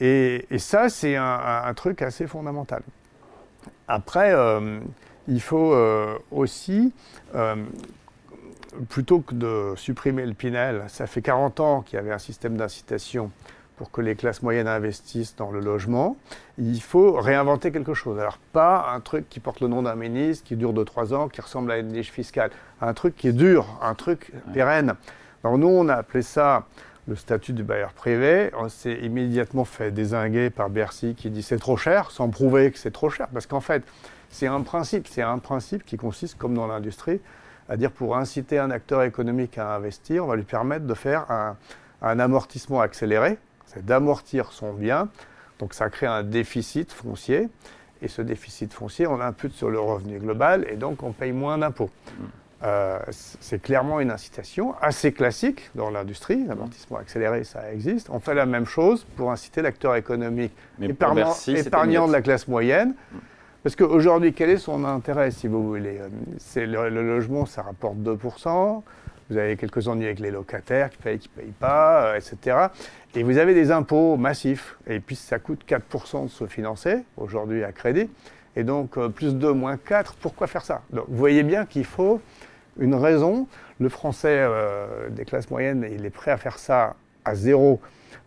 Et, 0.00 0.46
ça, 0.58 0.88
c'est 0.88 1.16
un, 1.16 1.72
truc 1.74 2.02
assez 2.02 2.26
fondamental. 2.26 2.82
Après, 3.86 4.34
il 5.28 5.40
faut 5.40 5.72
euh, 5.72 6.18
aussi, 6.30 6.92
euh, 7.34 7.56
plutôt 8.88 9.20
que 9.20 9.34
de 9.34 9.74
supprimer 9.76 10.26
le 10.26 10.34
Pinel, 10.34 10.84
ça 10.88 11.06
fait 11.06 11.22
40 11.22 11.60
ans 11.60 11.82
qu'il 11.82 11.96
y 11.96 11.98
avait 12.00 12.12
un 12.12 12.18
système 12.18 12.56
d'incitation 12.56 13.30
pour 13.80 13.90
que 13.90 14.02
les 14.02 14.14
classes 14.14 14.42
moyennes 14.42 14.68
investissent 14.68 15.36
dans 15.36 15.50
le 15.50 15.58
logement, 15.58 16.18
il 16.58 16.82
faut 16.82 17.12
réinventer 17.12 17.72
quelque 17.72 17.94
chose. 17.94 18.18
Alors 18.18 18.36
pas 18.52 18.92
un 18.94 19.00
truc 19.00 19.26
qui 19.30 19.40
porte 19.40 19.62
le 19.62 19.68
nom 19.68 19.80
d'un 19.80 19.94
ministre, 19.94 20.44
qui 20.44 20.54
dure 20.54 20.74
2-3 20.74 21.14
ans, 21.14 21.28
qui 21.28 21.40
ressemble 21.40 21.72
à 21.72 21.78
une 21.78 21.88
niche 21.88 22.10
fiscale, 22.10 22.50
un 22.82 22.92
truc 22.92 23.16
qui 23.16 23.28
est 23.28 23.32
dur, 23.32 23.78
un 23.80 23.94
truc 23.94 24.32
pérenne. 24.52 24.96
Alors 25.42 25.56
nous, 25.56 25.68
on 25.68 25.88
a 25.88 25.94
appelé 25.94 26.20
ça 26.20 26.66
le 27.08 27.16
statut 27.16 27.54
du 27.54 27.62
bailleur 27.62 27.94
privé. 27.94 28.50
On 28.58 28.68
s'est 28.68 28.98
immédiatement 29.00 29.64
fait 29.64 29.90
désinguer 29.90 30.50
par 30.50 30.68
Bercy 30.68 31.14
qui 31.14 31.30
dit 31.30 31.42
c'est 31.42 31.56
trop 31.56 31.78
cher, 31.78 32.10
sans 32.10 32.28
prouver 32.28 32.70
que 32.72 32.78
c'est 32.78 32.90
trop 32.90 33.08
cher. 33.08 33.28
Parce 33.32 33.46
qu'en 33.46 33.62
fait, 33.62 33.82
c'est 34.28 34.46
un 34.46 34.60
principe, 34.60 35.08
c'est 35.08 35.22
un 35.22 35.38
principe 35.38 35.86
qui 35.86 35.96
consiste, 35.96 36.36
comme 36.36 36.52
dans 36.52 36.66
l'industrie, 36.66 37.22
à 37.70 37.78
dire 37.78 37.92
pour 37.92 38.14
inciter 38.14 38.58
un 38.58 38.70
acteur 38.70 39.04
économique 39.04 39.56
à 39.56 39.74
investir, 39.74 40.24
on 40.24 40.28
va 40.28 40.36
lui 40.36 40.44
permettre 40.44 40.86
de 40.86 40.92
faire 40.92 41.30
un, 41.30 42.18
amortissement 42.18 42.82
accéléré, 42.82 43.38
c'est 43.72 43.84
d'amortir 43.84 44.52
son 44.52 44.72
bien. 44.72 45.08
Donc 45.58 45.74
ça 45.74 45.90
crée 45.90 46.06
un 46.06 46.22
déficit 46.22 46.92
foncier. 46.92 47.48
Et 48.02 48.08
ce 48.08 48.22
déficit 48.22 48.72
foncier, 48.72 49.06
on 49.06 49.18
l'impute 49.18 49.52
sur 49.52 49.70
le 49.70 49.78
revenu 49.78 50.18
global 50.18 50.66
et 50.70 50.76
donc 50.76 51.02
on 51.02 51.12
paye 51.12 51.32
moins 51.32 51.58
d'impôts. 51.58 51.90
Mmh. 51.90 52.24
Euh, 52.62 52.98
c'est 53.10 53.60
clairement 53.60 54.00
une 54.00 54.10
incitation 54.10 54.74
assez 54.80 55.12
classique 55.12 55.70
dans 55.74 55.90
l'industrie. 55.90 56.44
L'amortissement 56.46 56.98
accéléré, 56.98 57.44
ça 57.44 57.72
existe. 57.72 58.10
On 58.10 58.20
fait 58.20 58.34
la 58.34 58.46
même 58.46 58.66
chose 58.66 59.06
pour 59.16 59.30
inciter 59.30 59.62
l'acteur 59.62 59.96
économique 59.96 60.52
épargnant, 60.80 62.06
de 62.06 62.12
la 62.12 62.22
classe 62.22 62.48
moyenne. 62.48 62.94
Mmh. 63.12 63.16
Parce 63.62 63.76
qu'aujourd'hui, 63.76 64.32
quel 64.32 64.50
est 64.50 64.58
son 64.58 64.84
intérêt, 64.84 65.30
si 65.30 65.46
vous 65.46 65.66
voulez? 65.66 65.98
Euh, 66.00 66.08
C'est 66.38 66.66
le, 66.66 66.88
logement, 66.88 67.44
ça 67.44 67.62
rapporte 67.62 67.96
2%. 67.98 68.82
Vous 69.30 69.38
avez 69.38 69.56
quelques 69.56 69.86
ennuis 69.88 70.06
avec 70.06 70.18
les 70.18 70.30
locataires 70.30 70.90
qui 70.90 70.98
payent, 70.98 71.18
qui 71.18 71.30
ne 71.36 71.42
payent 71.42 71.52
pas, 71.52 72.06
euh, 72.06 72.16
etc. 72.16 72.56
Et 73.14 73.22
vous 73.22 73.38
avez 73.38 73.54
des 73.54 73.70
impôts 73.70 74.16
massifs. 74.16 74.76
Et 74.86 75.00
puis, 75.00 75.16
ça 75.16 75.38
coûte 75.38 75.64
4% 75.66 76.24
de 76.24 76.28
se 76.28 76.46
financer, 76.46 77.04
aujourd'hui 77.16 77.62
à 77.62 77.72
crédit. 77.72 78.10
Et 78.56 78.64
donc, 78.64 78.98
euh, 78.98 79.08
plus 79.08 79.36
2, 79.36 79.52
moins 79.52 79.76
4, 79.76 80.16
pourquoi 80.16 80.46
faire 80.46 80.64
ça? 80.64 80.82
Donc, 80.90 81.04
Vous 81.08 81.16
voyez 81.16 81.44
bien 81.44 81.64
qu'il 81.64 81.84
faut 81.84 82.20
une 82.78 82.94
raison. 82.94 83.46
Le 83.78 83.88
français 83.88 84.46
des 85.10 85.24
classes 85.24 85.50
moyennes, 85.50 85.86
il 85.90 86.04
est 86.04 86.10
prêt 86.10 86.30
à 86.30 86.36
faire 86.36 86.58
ça 86.58 86.96
à 87.24 87.34
zéro 87.34 87.80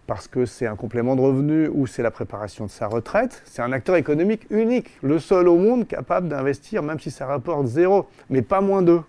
parce 0.07 0.27
que 0.27 0.45
c'est 0.45 0.67
un 0.67 0.75
complément 0.75 1.15
de 1.15 1.22
revenu 1.22 1.69
ou 1.74 1.88
c'est 1.88 2.03
la 2.03 2.12
préparation 2.12 2.65
de 2.65 2.69
sa 2.69 2.88
retraite. 2.88 3.41
C'est 3.45 3.62
un 3.62 3.72
acteur 3.72 3.95
économique 3.95 4.45
unique, 4.50 4.89
le 5.01 5.19
seul 5.19 5.48
au 5.48 5.57
monde 5.57 5.88
capable 5.88 6.27
d'investir, 6.27 6.83
même 6.83 7.00
si 7.00 7.12
ça 7.12 7.25
rapporte 7.25 7.67
zéro, 7.67 8.07
mais 8.29 8.41
pas 8.41 8.62
moins 8.62 8.81
d'eux. 8.81 9.01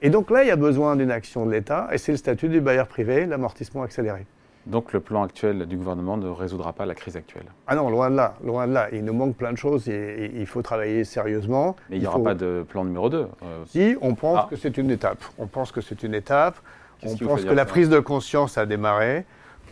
Et 0.00 0.10
donc 0.10 0.30
là, 0.30 0.42
il 0.44 0.48
y 0.48 0.50
a 0.50 0.56
besoin 0.56 0.96
d'une 0.96 1.10
action 1.10 1.46
de 1.46 1.52
l'État, 1.52 1.88
et 1.92 1.98
c'est 1.98 2.12
le 2.12 2.18
statut 2.18 2.48
du 2.48 2.60
bailleur 2.60 2.86
privé, 2.86 3.26
l'amortissement 3.26 3.82
accéléré. 3.82 4.26
Donc 4.66 4.92
le 4.92 5.00
plan 5.00 5.24
actuel 5.24 5.66
du 5.66 5.76
gouvernement 5.76 6.16
ne 6.16 6.28
résoudra 6.28 6.72
pas 6.72 6.86
la 6.86 6.94
crise 6.94 7.16
actuelle 7.16 7.46
Ah 7.66 7.74
non, 7.74 7.90
loin 7.90 8.10
de 8.10 8.16
là, 8.16 8.34
loin 8.44 8.68
de 8.68 8.72
là. 8.72 8.88
Il 8.92 9.04
nous 9.04 9.12
manque 9.12 9.36
plein 9.36 9.50
de 9.50 9.58
choses 9.58 9.88
et, 9.88 10.30
il 10.36 10.46
faut 10.46 10.62
travailler 10.62 11.04
sérieusement. 11.04 11.74
Mais 11.90 11.96
il 11.96 12.00
n'y 12.00 12.06
aura 12.06 12.22
pas 12.22 12.34
de 12.34 12.64
plan 12.68 12.84
numéro 12.84 13.08
2 13.08 13.18
euh, 13.18 13.64
Si, 13.66 13.96
on 14.00 14.14
pense 14.14 14.38
ah. 14.44 14.46
que 14.48 14.56
c'est 14.56 14.76
une 14.78 14.90
étape. 14.90 15.24
On 15.38 15.46
pense 15.46 15.72
que 15.72 15.80
c'est 15.80 16.04
une 16.04 16.14
étape. 16.14 16.56
On 17.04 17.16
pense 17.16 17.44
que 17.44 17.52
la 17.52 17.64
prise 17.64 17.88
de 17.88 17.98
conscience 17.98 18.56
a 18.56 18.64
démarré 18.64 19.24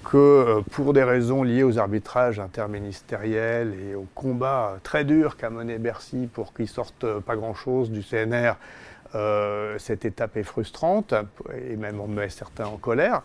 que 0.04 0.16
euh, 0.16 0.61
pour 0.73 0.92
des 0.92 1.04
raisons 1.04 1.45
liées 1.45 1.62
aux 1.62 1.78
arbitrages 1.78 2.40
interministériels 2.40 3.75
et 3.75 3.95
au 3.95 4.07
combat 4.16 4.78
très 4.83 5.04
dur 5.04 5.37
qu'a 5.37 5.50
mené 5.50 5.78
Bercy 5.78 6.28
pour 6.33 6.52
qu'il 6.52 6.69
sorte 6.69 7.07
pas 7.21 7.37
grand-chose 7.37 7.92
du 7.92 8.02
CNR, 8.02 8.54
euh, 9.14 9.76
cette 9.79 10.05
étape 10.05 10.37
est 10.37 10.43
frustrante 10.43 11.14
et 11.69 11.76
même 11.76 12.00
on 12.00 12.09
met 12.09 12.29
certains 12.29 12.67
en 12.67 12.76
colère. 12.76 13.23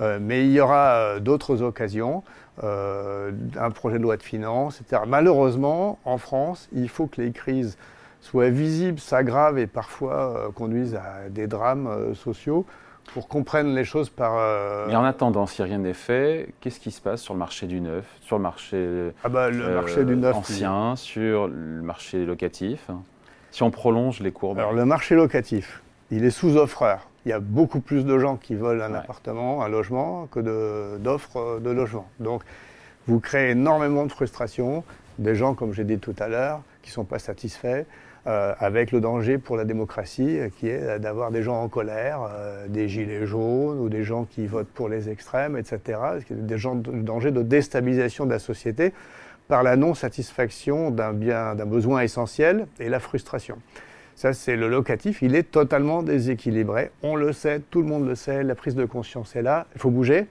Euh, 0.00 0.18
mais 0.20 0.44
il 0.44 0.52
y 0.52 0.60
aura 0.60 1.20
d'autres 1.20 1.62
occasions, 1.62 2.22
un 2.62 3.70
projet 3.70 3.98
de 3.98 4.02
loi 4.02 4.16
de 4.16 4.22
finances, 4.22 4.80
etc. 4.80 5.02
Malheureusement, 5.06 5.98
en 6.04 6.18
France, 6.18 6.68
il 6.72 6.88
faut 6.88 7.06
que 7.06 7.20
les 7.20 7.32
crises 7.32 7.76
soient 8.20 8.48
visibles, 8.48 9.00
s'aggravent 9.00 9.58
et 9.58 9.66
parfois 9.66 10.50
conduisent 10.54 10.94
à 10.94 11.28
des 11.28 11.46
drames 11.46 12.14
sociaux 12.14 12.64
pour 13.12 13.28
comprendre 13.28 13.74
les 13.74 13.84
choses 13.84 14.10
par. 14.10 14.36
Euh, 14.36 14.86
Mais 14.88 14.96
en 14.96 15.04
attendant, 15.04 15.46
si 15.46 15.62
rien 15.62 15.78
n'est 15.78 15.94
fait, 15.94 16.54
qu'est-ce 16.60 16.80
qui 16.80 16.90
se 16.90 17.00
passe 17.00 17.22
sur 17.22 17.34
le 17.34 17.40
marché 17.40 17.66
du 17.66 17.80
neuf, 17.80 18.04
sur 18.22 18.36
le 18.36 18.42
marché, 18.42 19.12
ah 19.22 19.28
bah, 19.28 19.50
le 19.50 19.64
euh, 19.64 19.74
marché 19.74 20.04
du 20.04 20.16
neuf, 20.16 20.34
ancien, 20.34 20.96
sur 20.96 21.48
le 21.48 21.82
marché 21.82 22.24
locatif? 22.24 22.90
Si 23.54 23.62
on 23.62 23.70
prolonge 23.70 24.18
les 24.18 24.32
courbes. 24.32 24.58
Alors 24.58 24.72
le 24.72 24.84
marché 24.84 25.14
locatif, 25.14 25.80
il 26.10 26.24
est 26.24 26.30
sous-offreur. 26.30 27.08
Il 27.24 27.28
y 27.28 27.32
a 27.32 27.38
beaucoup 27.38 27.78
plus 27.78 28.04
de 28.04 28.18
gens 28.18 28.36
qui 28.36 28.56
veulent 28.56 28.82
un 28.82 28.92
appartement, 28.94 29.62
un 29.62 29.68
logement, 29.68 30.26
que 30.26 30.98
d'offres 30.98 31.60
de, 31.60 31.64
de 31.64 31.70
logement. 31.70 32.08
Donc 32.18 32.42
vous 33.06 33.20
créez 33.20 33.50
énormément 33.50 34.06
de 34.06 34.10
frustration. 34.10 34.82
Des 35.20 35.36
gens, 35.36 35.54
comme 35.54 35.72
j'ai 35.72 35.84
dit 35.84 36.00
tout 36.00 36.16
à 36.18 36.26
l'heure, 36.26 36.62
qui 36.82 36.90
ne 36.90 36.94
sont 36.94 37.04
pas 37.04 37.20
satisfaits. 37.20 37.84
Euh, 38.26 38.54
avec 38.58 38.90
le 38.90 39.02
danger 39.02 39.36
pour 39.36 39.54
la 39.54 39.66
démocratie 39.66 40.40
euh, 40.40 40.48
qui 40.48 40.66
est 40.66 40.98
d'avoir 40.98 41.30
des 41.30 41.42
gens 41.42 41.60
en 41.60 41.68
colère, 41.68 42.20
euh, 42.26 42.66
des 42.68 42.88
gilets 42.88 43.26
jaunes 43.26 43.78
ou 43.78 43.90
des 43.90 44.02
gens 44.02 44.24
qui 44.24 44.46
votent 44.46 44.72
pour 44.72 44.88
les 44.88 45.10
extrêmes, 45.10 45.58
etc. 45.58 45.98
Des 46.30 46.56
gens 46.56 46.74
de 46.74 46.90
danger 47.02 47.32
de 47.32 47.42
déstabilisation 47.42 48.24
de 48.24 48.30
la 48.30 48.38
société 48.38 48.94
par 49.48 49.62
la 49.62 49.76
non-satisfaction 49.76 50.90
d'un 50.90 51.12
bien, 51.12 51.54
d'un 51.54 51.66
besoin 51.66 52.00
essentiel 52.00 52.66
et 52.80 52.88
la 52.88 53.00
frustration. 53.00 53.58
Ça, 54.16 54.32
c'est 54.32 54.56
le 54.56 54.68
locatif. 54.68 55.22
Il 55.22 55.34
est 55.34 55.50
totalement 55.50 56.02
déséquilibré. 56.02 56.90
On 57.02 57.16
le 57.16 57.32
sait, 57.32 57.60
tout 57.70 57.82
le 57.82 57.88
monde 57.88 58.06
le 58.06 58.14
sait. 58.14 58.42
La 58.44 58.54
prise 58.54 58.76
de 58.76 58.84
conscience 58.84 59.34
est 59.34 59.42
là. 59.42 59.66
Il 59.74 59.80
faut 59.80 59.90
bouger. 59.90 60.26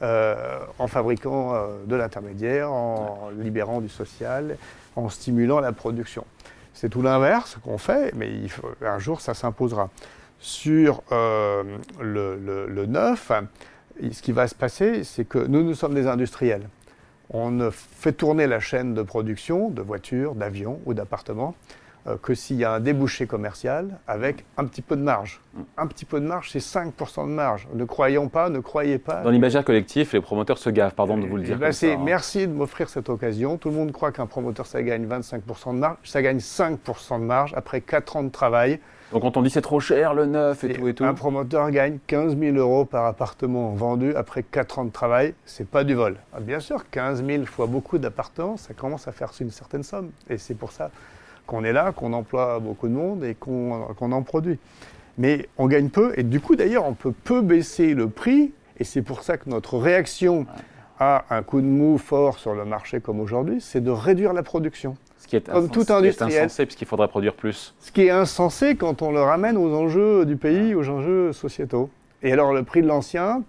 en 0.00 0.88
fabriquant 0.88 1.54
de 1.86 1.94
l'intermédiaire, 1.94 2.72
en 2.72 3.30
libérant 3.38 3.80
du 3.80 3.88
social, 3.88 4.56
en 4.96 5.08
stimulant 5.08 5.60
la 5.60 5.72
production. 5.72 6.24
C'est 6.74 6.88
tout 6.88 7.02
l'inverse 7.02 7.58
qu'on 7.62 7.78
fait, 7.78 8.12
mais 8.14 8.30
un 8.80 8.98
jour 8.98 9.20
ça 9.20 9.34
s'imposera. 9.34 9.90
Sur 10.38 11.02
euh, 11.12 11.62
le, 12.00 12.86
neuf, 12.86 13.30
ce 14.00 14.22
qui 14.22 14.32
va 14.32 14.48
se 14.48 14.54
passer, 14.54 15.04
c'est 15.04 15.24
que 15.24 15.38
nous, 15.38 15.62
nous 15.62 15.74
sommes 15.74 15.94
des 15.94 16.06
industriels. 16.06 16.68
On 17.32 17.70
fait 17.70 18.12
tourner 18.12 18.46
la 18.46 18.60
chaîne 18.60 18.92
de 18.92 19.02
production 19.02 19.70
de 19.70 19.80
voitures, 19.80 20.34
d'avions 20.34 20.80
ou 20.84 20.92
d'appartements 20.92 21.54
que 22.22 22.34
s'il 22.34 22.56
y 22.56 22.64
a 22.64 22.72
un 22.72 22.80
débouché 22.80 23.26
commercial 23.26 23.98
avec 24.06 24.44
un 24.56 24.64
petit 24.64 24.82
peu 24.82 24.96
de 24.96 25.02
marge. 25.02 25.40
Un 25.76 25.86
petit 25.86 26.04
peu 26.04 26.20
de 26.20 26.26
marge, 26.26 26.50
c'est 26.50 26.58
5% 26.58 27.26
de 27.26 27.32
marge. 27.32 27.68
Ne 27.74 27.84
croyons 27.84 28.28
pas, 28.28 28.48
ne 28.48 28.58
croyez 28.58 28.98
pas. 28.98 29.22
Dans 29.22 29.30
l'imaginaire 29.30 29.64
collectif, 29.64 30.12
les 30.12 30.20
promoteurs 30.20 30.58
se 30.58 30.70
gavent, 30.70 30.94
pardon 30.94 31.16
de 31.16 31.26
vous 31.26 31.36
le 31.36 31.42
dire. 31.42 31.58
Ben 31.58 31.72
hein. 31.72 31.96
Merci 32.02 32.46
de 32.46 32.52
m'offrir 32.52 32.88
cette 32.88 33.08
occasion. 33.08 33.56
Tout 33.58 33.70
le 33.70 33.76
monde 33.76 33.92
croit 33.92 34.12
qu'un 34.12 34.26
promoteur, 34.26 34.66
ça 34.66 34.82
gagne 34.82 35.06
25% 35.06 35.74
de 35.74 35.78
marge. 35.78 35.98
Ça 36.04 36.22
gagne 36.22 36.38
5% 36.38 37.20
de 37.20 37.24
marge 37.24 37.52
après 37.56 37.80
4 37.80 38.16
ans 38.16 38.22
de 38.24 38.30
travail. 38.30 38.80
Donc 39.12 39.22
quand 39.22 39.36
on 39.36 39.42
dit 39.42 39.50
c'est 39.50 39.60
trop 39.60 39.78
cher, 39.78 40.14
le 40.14 40.24
neuf 40.24 40.64
et, 40.64 40.72
tout 40.72 40.88
et 40.88 40.94
tout. 40.94 41.04
Un 41.04 41.12
promoteur 41.12 41.70
gagne 41.70 41.98
15 42.06 42.36
000 42.38 42.56
euros 42.56 42.86
par 42.86 43.04
appartement 43.04 43.72
vendu 43.72 44.14
après 44.14 44.42
4 44.42 44.78
ans 44.78 44.84
de 44.86 44.90
travail. 44.90 45.34
C'est 45.44 45.68
pas 45.68 45.84
du 45.84 45.94
vol. 45.94 46.16
Ah, 46.32 46.40
bien 46.40 46.60
sûr, 46.60 46.88
15 46.90 47.24
000 47.24 47.44
fois 47.44 47.66
beaucoup 47.66 47.98
d'appartements, 47.98 48.56
ça 48.56 48.72
commence 48.72 49.06
à 49.08 49.12
faire 49.12 49.30
une 49.38 49.50
certaine 49.50 49.82
somme. 49.82 50.10
Et 50.30 50.38
c'est 50.38 50.54
pour 50.54 50.72
ça 50.72 50.90
qu'on 51.46 51.64
est 51.64 51.72
là, 51.72 51.92
qu'on 51.92 52.12
emploie 52.12 52.58
beaucoup 52.60 52.88
de 52.88 52.94
monde 52.94 53.24
et 53.24 53.34
qu'on 53.34 53.94
en 53.98 54.22
produit. 54.22 54.58
Mais 55.18 55.48
on 55.58 55.66
gagne 55.66 55.88
peu, 55.88 56.12
et 56.16 56.22
du 56.22 56.40
coup 56.40 56.56
d'ailleurs 56.56 56.86
on 56.86 56.94
peut 56.94 57.12
peu 57.12 57.42
baisser 57.42 57.94
le 57.94 58.08
prix, 58.08 58.52
et 58.78 58.84
c'est 58.84 59.02
pour 59.02 59.22
ça 59.22 59.36
que 59.36 59.50
notre 59.50 59.76
réaction 59.76 60.46
à 60.98 61.24
un 61.30 61.42
coup 61.42 61.60
de 61.60 61.66
mou 61.66 61.98
fort 61.98 62.38
sur 62.38 62.54
le 62.54 62.64
marché 62.64 63.00
comme 63.00 63.20
aujourd'hui, 63.20 63.60
c'est 63.60 63.82
de 63.82 63.90
réduire 63.90 64.32
la 64.32 64.42
production. 64.42 64.96
Ce 65.18 65.26
qui 65.26 65.36
est 65.36 65.48
comme 65.48 65.68
tout 65.68 65.84
industriel. 65.90 66.44
insensé 66.44 66.66
puisqu'il 66.66 66.86
faudrait 66.86 67.08
produire 67.08 67.34
plus. 67.34 67.74
Ce 67.80 67.92
qui 67.92 68.06
est 68.06 68.10
insensé 68.10 68.76
quand 68.76 69.02
on 69.02 69.12
le 69.12 69.20
ramène 69.20 69.56
aux 69.56 69.74
enjeux 69.74 70.24
du 70.24 70.36
pays, 70.36 70.74
aux 70.74 70.88
enjeux 70.88 71.32
sociétaux. 71.32 71.90
Et 72.22 72.32
alors 72.32 72.52
le 72.52 72.62
prix 72.62 72.82
de 72.82 72.86
l'ancien, 72.86 73.42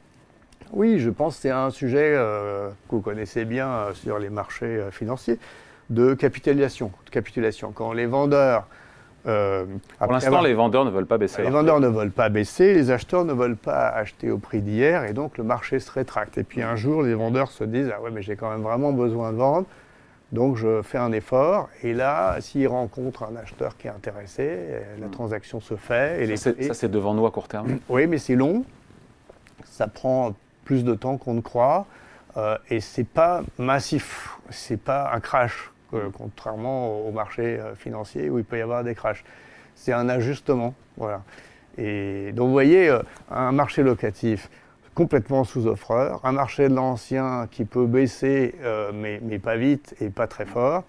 oui, 0.71 0.99
je 0.99 1.09
pense 1.09 1.35
que 1.35 1.41
c'est 1.43 1.51
un 1.51 1.69
sujet 1.69 2.13
euh, 2.15 2.69
que 2.89 2.95
vous 2.95 3.01
connaissez 3.01 3.45
bien 3.45 3.67
euh, 3.67 3.93
sur 3.93 4.17
les 4.17 4.29
marchés 4.29 4.65
euh, 4.65 4.91
financiers 4.91 5.37
de 5.89 6.13
capitalisation. 6.13 6.91
De 7.05 7.09
capitulation. 7.09 7.71
Quand 7.73 7.93
les 7.93 8.05
vendeurs. 8.05 8.67
Euh, 9.25 9.65
Pour 9.99 10.11
l'instant, 10.11 10.41
les 10.41 10.53
vendeurs 10.53 10.83
ne 10.83 10.89
veulent 10.89 11.05
pas 11.05 11.17
baisser. 11.17 11.43
Les 11.43 11.49
vendeurs 11.49 11.79
ne 11.79 11.87
veulent 11.87 12.11
pas 12.11 12.27
baisser, 12.27 12.73
les 12.73 12.91
acheteurs 12.91 13.23
ne 13.23 13.31
veulent 13.31 13.55
pas 13.55 13.87
acheter 13.87 14.29
au 14.29 14.37
prix 14.37 14.61
d'hier, 14.61 15.05
et 15.05 15.13
donc 15.13 15.37
le 15.37 15.45
marché 15.45 15.79
se 15.79 15.89
rétracte. 15.89 16.37
Et 16.37 16.43
puis 16.43 16.61
un 16.61 16.75
jour, 16.75 17.03
les 17.03 17.13
vendeurs 17.13 17.51
se 17.51 17.63
disent 17.63 17.89
Ah 17.95 18.01
ouais, 18.01 18.11
mais 18.11 18.21
j'ai 18.21 18.35
quand 18.35 18.49
même 18.49 18.63
vraiment 18.63 18.91
besoin 18.91 19.31
de 19.31 19.37
vendre, 19.37 19.65
donc 20.33 20.57
je 20.57 20.81
fais 20.81 20.97
un 20.97 21.13
effort. 21.13 21.69
Et 21.83 21.93
là, 21.93 22.35
s'ils 22.41 22.67
rencontrent 22.67 23.23
un 23.23 23.37
acheteur 23.37 23.77
qui 23.77 23.87
est 23.87 23.91
intéressé, 23.91 24.57
la 24.99 25.07
hmm. 25.07 25.11
transaction 25.11 25.61
se 25.61 25.75
fait. 25.77 26.29
Et 26.29 26.35
ça, 26.35 26.51
c'est 26.73 26.91
devant 26.91 27.13
nous 27.13 27.25
à 27.25 27.31
court 27.31 27.47
terme 27.47 27.77
Oui, 27.89 28.07
mais 28.07 28.17
c'est 28.17 28.35
long. 28.35 28.65
Ça 29.63 29.87
prend 29.87 30.33
plus 30.65 30.83
de 30.83 30.95
temps 30.95 31.17
qu'on 31.17 31.33
ne 31.33 31.41
croit. 31.41 31.85
Euh, 32.35 32.57
et 32.69 32.79
c'est 32.79 33.03
pas 33.03 33.43
massif, 33.57 34.37
c'est 34.49 34.81
pas 34.81 35.11
un 35.13 35.19
crash 35.19 35.71
contrairement 36.15 36.99
au 37.07 37.11
marché 37.11 37.59
euh, 37.59 37.75
financier 37.75 38.29
où 38.29 38.39
il 38.39 38.45
peut 38.45 38.57
y 38.57 38.61
avoir 38.61 38.83
des 38.83 38.95
crashs. 38.95 39.23
C'est 39.75 39.93
un 39.93 40.09
ajustement. 40.09 40.73
Voilà. 40.97 41.23
Et 41.77 42.31
donc 42.33 42.47
vous 42.47 42.53
voyez, 42.53 42.89
euh, 42.89 43.01
un 43.31 43.51
marché 43.51 43.83
locatif 43.83 44.49
complètement 44.93 45.43
sous-offreur, 45.43 46.21
un 46.23 46.31
marché 46.31 46.69
de 46.69 46.75
l'ancien 46.75 47.47
qui 47.49 47.65
peut 47.65 47.87
baisser, 47.87 48.55
euh, 48.61 48.91
mais, 48.93 49.19
mais, 49.23 49.39
pas 49.39 49.57
vite 49.57 49.95
et 49.99 50.09
pas 50.09 50.27
très 50.27 50.45
fort, 50.45 50.83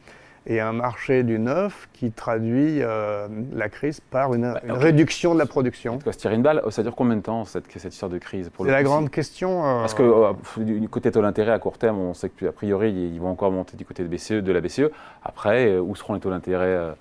et 0.47 0.61
un 0.61 0.73
marché 0.73 1.23
du 1.23 1.39
neuf 1.39 1.89
qui 1.95 2.11
traduit 2.11 2.83
euh, 2.83 3.29
la 3.55 3.69
crise 3.69 4.01
par 4.01 4.35
une, 4.35 4.53
bah, 4.53 4.61
réduction 4.69 5.35
de 5.35 5.39
la 5.39 5.47
production. 5.47 5.99
Tu 5.99 6.05
vas 6.05 6.13
se 6.13 6.19
tirer 6.19 6.35
une 6.35 6.43
balle, 6.43 6.63
ça 6.71 6.83
dure 6.83 6.95
combien 6.95 7.17
de 7.17 7.23
temps 7.23 7.45
cette, 7.45 7.65
cette 7.77 7.93
histoire 7.93 8.11
de 8.11 8.19
crise 8.19 8.51
C'est 8.57 8.71
la 8.71 8.83
grande 8.83 9.11
question. 9.11 9.65
Euh, 9.65 9.81
Parce 9.81 9.95
que 9.95 10.03
euh, 10.03 10.33
du 10.59 10.89
côté 10.89 11.11
taux 11.11 11.23
d'intérêt 11.23 11.53
à 11.53 11.59
court 11.59 11.79
terme, 11.79 11.99
on 11.99 12.15
sait 12.15 12.29
qu'a 12.29 12.53
priori 12.53 12.93
ils 12.93 13.21
vont 13.21 13.31
encore 13.31 13.51
monter 13.51 13.77
du 13.77 13.85
côté 13.85 14.03
de, 14.03 14.09
BCE, 14.09 14.43
de 14.43 14.53
la 14.53 14.61
BCE. 14.61 14.91
Après, 15.25 15.79
où 15.79 15.95
seront 15.97 16.15
les 16.15 16.21
taux 16.21 16.31
d'intérêt 16.31 16.95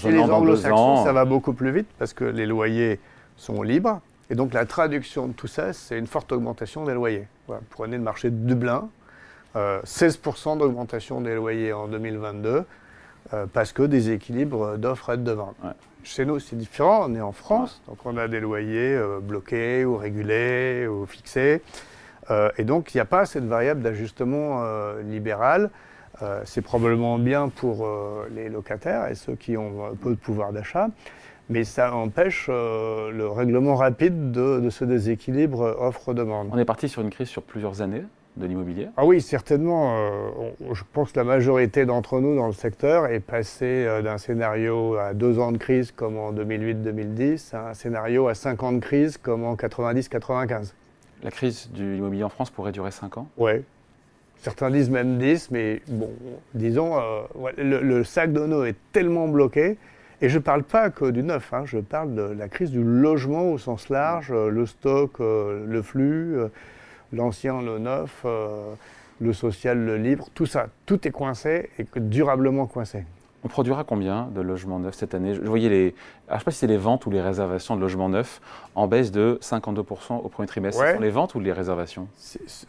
chez 0.00 0.10
les 0.10 0.18
anglo-saxons, 0.18 1.04
ça 1.04 1.12
va 1.12 1.24
beaucoup 1.24 1.52
plus 1.52 1.70
vite 1.70 1.88
parce 1.98 2.12
que 2.12 2.24
les 2.24 2.46
loyers 2.46 2.98
sont 3.36 3.62
libres. 3.62 4.00
Et 4.30 4.34
donc 4.34 4.52
la 4.52 4.66
traduction 4.66 5.26
de 5.26 5.32
tout 5.32 5.46
ça, 5.46 5.72
c'est 5.72 5.98
une 5.98 6.06
forte 6.06 6.32
augmentation 6.32 6.84
des 6.84 6.94
loyers. 6.94 7.26
Voilà, 7.46 7.62
prenez 7.70 7.96
le 7.96 8.02
marché 8.02 8.30
de 8.30 8.36
Dublin, 8.36 8.88
16% 9.54 10.52
euh, 10.52 10.56
d'augmentation 10.56 11.20
des 11.20 11.34
loyers 11.34 11.72
en 11.72 11.88
2022 11.88 12.64
euh, 13.34 13.46
parce 13.52 13.72
que 13.72 13.82
des 13.82 14.10
équilibres 14.10 14.76
d'offres 14.78 15.14
et 15.14 15.16
de 15.16 15.32
vente. 15.32 15.56
Chez 16.04 16.24
nous, 16.24 16.38
c'est 16.38 16.56
différent. 16.56 17.06
On 17.08 17.14
est 17.14 17.20
en 17.20 17.32
France, 17.32 17.82
donc 17.88 17.98
on 18.04 18.16
a 18.16 18.28
des 18.28 18.40
loyers 18.40 18.94
euh, 18.94 19.20
bloqués 19.20 19.84
ou 19.84 19.96
régulés 19.96 20.86
ou 20.86 21.06
fixés. 21.06 21.62
et 22.58 22.64
donc, 22.64 22.94
il 22.94 22.98
n'y 22.98 23.00
a 23.00 23.06
pas 23.06 23.24
cette 23.24 23.46
variable 23.46 23.80
d'ajustement 23.80 24.62
libéral. 25.02 25.70
c'est 26.44 26.60
probablement 26.60 27.18
bien 27.18 27.48
pour 27.48 27.88
les 28.30 28.50
locataires 28.50 29.08
et 29.08 29.14
ceux 29.14 29.34
qui 29.34 29.56
ont 29.56 29.96
peu 30.02 30.10
de 30.10 30.20
pouvoir 30.20 30.52
d'achat, 30.52 30.88
mais 31.48 31.64
ça 31.64 31.94
empêche 31.94 32.48
le 32.48 33.26
règlement 33.28 33.76
rapide 33.76 34.30
de, 34.30 34.60
de 34.60 34.68
ce 34.68 34.84
déséquilibre 34.84 35.74
offre-demande. 35.80 36.50
On 36.52 36.58
est 36.58 36.66
parti 36.66 36.90
sur 36.90 37.00
une 37.00 37.08
crise 37.08 37.28
sur 37.28 37.42
plusieurs 37.42 37.80
années 37.80 38.04
de 38.38 38.46
l'immobilier? 38.46 38.88
Ah 38.96 39.04
oui, 39.04 39.20
certainement. 39.20 39.96
Euh, 39.96 40.50
je 40.72 40.82
pense 40.92 41.12
que 41.12 41.18
la 41.18 41.24
majorité 41.24 41.84
d'entre 41.84 42.20
nous 42.20 42.36
dans 42.36 42.46
le 42.46 42.52
secteur 42.52 43.06
est 43.06 43.20
passée 43.20 43.84
euh, 43.86 44.02
d'un 44.02 44.18
scénario 44.18 44.96
à 44.96 45.14
deux 45.14 45.38
ans 45.38 45.52
de 45.52 45.58
crise 45.58 45.92
comme 45.92 46.16
en 46.16 46.32
2008-2010 46.32 47.54
à 47.54 47.70
un 47.70 47.74
scénario 47.74 48.28
à 48.28 48.34
cinq 48.34 48.62
ans 48.62 48.72
de 48.72 48.78
crise 48.78 49.18
comme 49.18 49.44
en 49.44 49.54
90-95. 49.54 50.72
La 51.22 51.30
crise 51.30 51.70
de 51.74 51.82
l'immobilier 51.84 52.24
en 52.24 52.28
France 52.28 52.50
pourrait 52.50 52.72
durer 52.72 52.92
cinq 52.92 53.18
ans? 53.18 53.28
Oui, 53.36 53.52
Certains 54.40 54.70
disent 54.70 54.90
même 54.90 55.18
10, 55.18 55.50
mais 55.50 55.82
bon, 55.88 56.10
disons, 56.54 56.96
euh, 56.96 57.50
le, 57.58 58.04
sac 58.04 58.32
d'eau 58.32 58.64
est 58.64 58.76
tellement 58.92 59.26
bloqué. 59.26 59.76
Et 60.20 60.28
je 60.28 60.38
ne 60.38 60.42
parle 60.42 60.62
pas 60.62 60.90
que 60.90 61.10
du 61.10 61.24
neuf, 61.24 61.52
hein, 61.52 61.62
je 61.64 61.78
parle 61.78 62.14
de 62.14 62.22
la 62.22 62.48
crise 62.48 62.70
du 62.70 62.82
logement 62.82 63.50
au 63.50 63.58
sens 63.58 63.88
large, 63.88 64.32
le 64.32 64.66
stock, 64.66 65.18
le 65.20 65.80
flux, 65.82 66.36
l'ancien, 67.12 67.60
le 67.62 67.78
neuf, 67.78 68.24
le 69.20 69.32
social, 69.32 69.78
le 69.78 69.96
libre, 69.96 70.28
tout 70.34 70.46
ça, 70.46 70.66
tout 70.86 71.06
est 71.06 71.10
coincé 71.10 71.70
et 71.78 71.86
durablement 71.96 72.66
coincé. 72.66 73.04
On 73.44 73.48
produira 73.48 73.84
combien 73.84 74.28
de 74.34 74.40
logements 74.40 74.80
neufs 74.80 74.96
cette 74.96 75.14
année? 75.14 75.34
Je 75.34 75.40
voyais 75.40 75.68
les. 75.68 75.94
je 76.28 76.34
ne 76.34 76.38
sais 76.38 76.44
pas 76.44 76.50
si 76.50 76.58
c'est 76.58 76.66
les 76.66 76.76
ventes 76.76 77.06
ou 77.06 77.10
les 77.10 77.20
réservations 77.20 77.76
de 77.76 77.80
logements 77.80 78.08
neufs 78.08 78.40
en 78.74 78.88
baisse 78.88 79.12
de 79.12 79.38
52% 79.40 80.14
au 80.14 80.28
premier 80.28 80.48
trimestre. 80.48 80.84
Ce 80.84 80.94
sont 80.94 81.00
les 81.00 81.10
ventes 81.10 81.36
ou 81.36 81.40
les 81.40 81.52
réservations? 81.52 82.08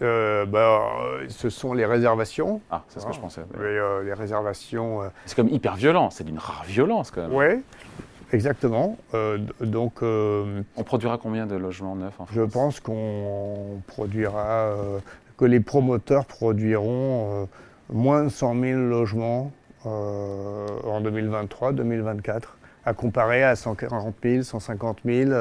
Euh, 0.03 0.45
bah, 0.45 0.81
Ce 1.27 1.49
sont 1.49 1.73
les 1.73 1.85
réservations. 1.85 2.61
Ah, 2.69 2.83
c'est 2.87 2.99
ce 2.99 3.07
que 3.07 3.13
je 3.13 3.19
pensais. 3.19 3.41
Euh, 3.59 4.03
les 4.03 4.13
réservations. 4.13 5.01
Euh, 5.01 5.07
c'est 5.25 5.35
comme 5.35 5.49
hyper 5.49 5.75
violent, 5.75 6.11
c'est 6.11 6.23
d'une 6.23 6.37
rare 6.37 6.63
violence 6.65 7.09
quand 7.09 7.21
même. 7.21 7.33
Oui, 7.33 7.63
exactement. 8.33 8.97
donc. 9.61 10.01
on 10.01 10.83
produira 10.85 11.17
combien 11.17 11.45
de 11.45 11.55
logements 11.55 11.95
neufs 11.95 12.19
en 12.19 12.25
France? 12.25 12.29
Je 12.31 12.41
pense 12.41 12.79
qu'on 12.79 13.81
produira. 13.87 14.73
que 15.37 15.45
les 15.45 15.59
promoteurs 15.59 16.25
produiront 16.25 17.47
moins 17.91 18.25
de 18.25 18.29
100 18.29 18.59
000 18.59 18.79
logements 18.81 19.51
euh, 19.85 20.67
en 20.85 21.01
2023-2024, 21.01 22.41
à 22.85 22.93
comparer 22.93 23.43
à 23.43 23.55
140 23.55 24.15
000, 24.21 24.43
150 24.43 24.99
000 25.05 25.31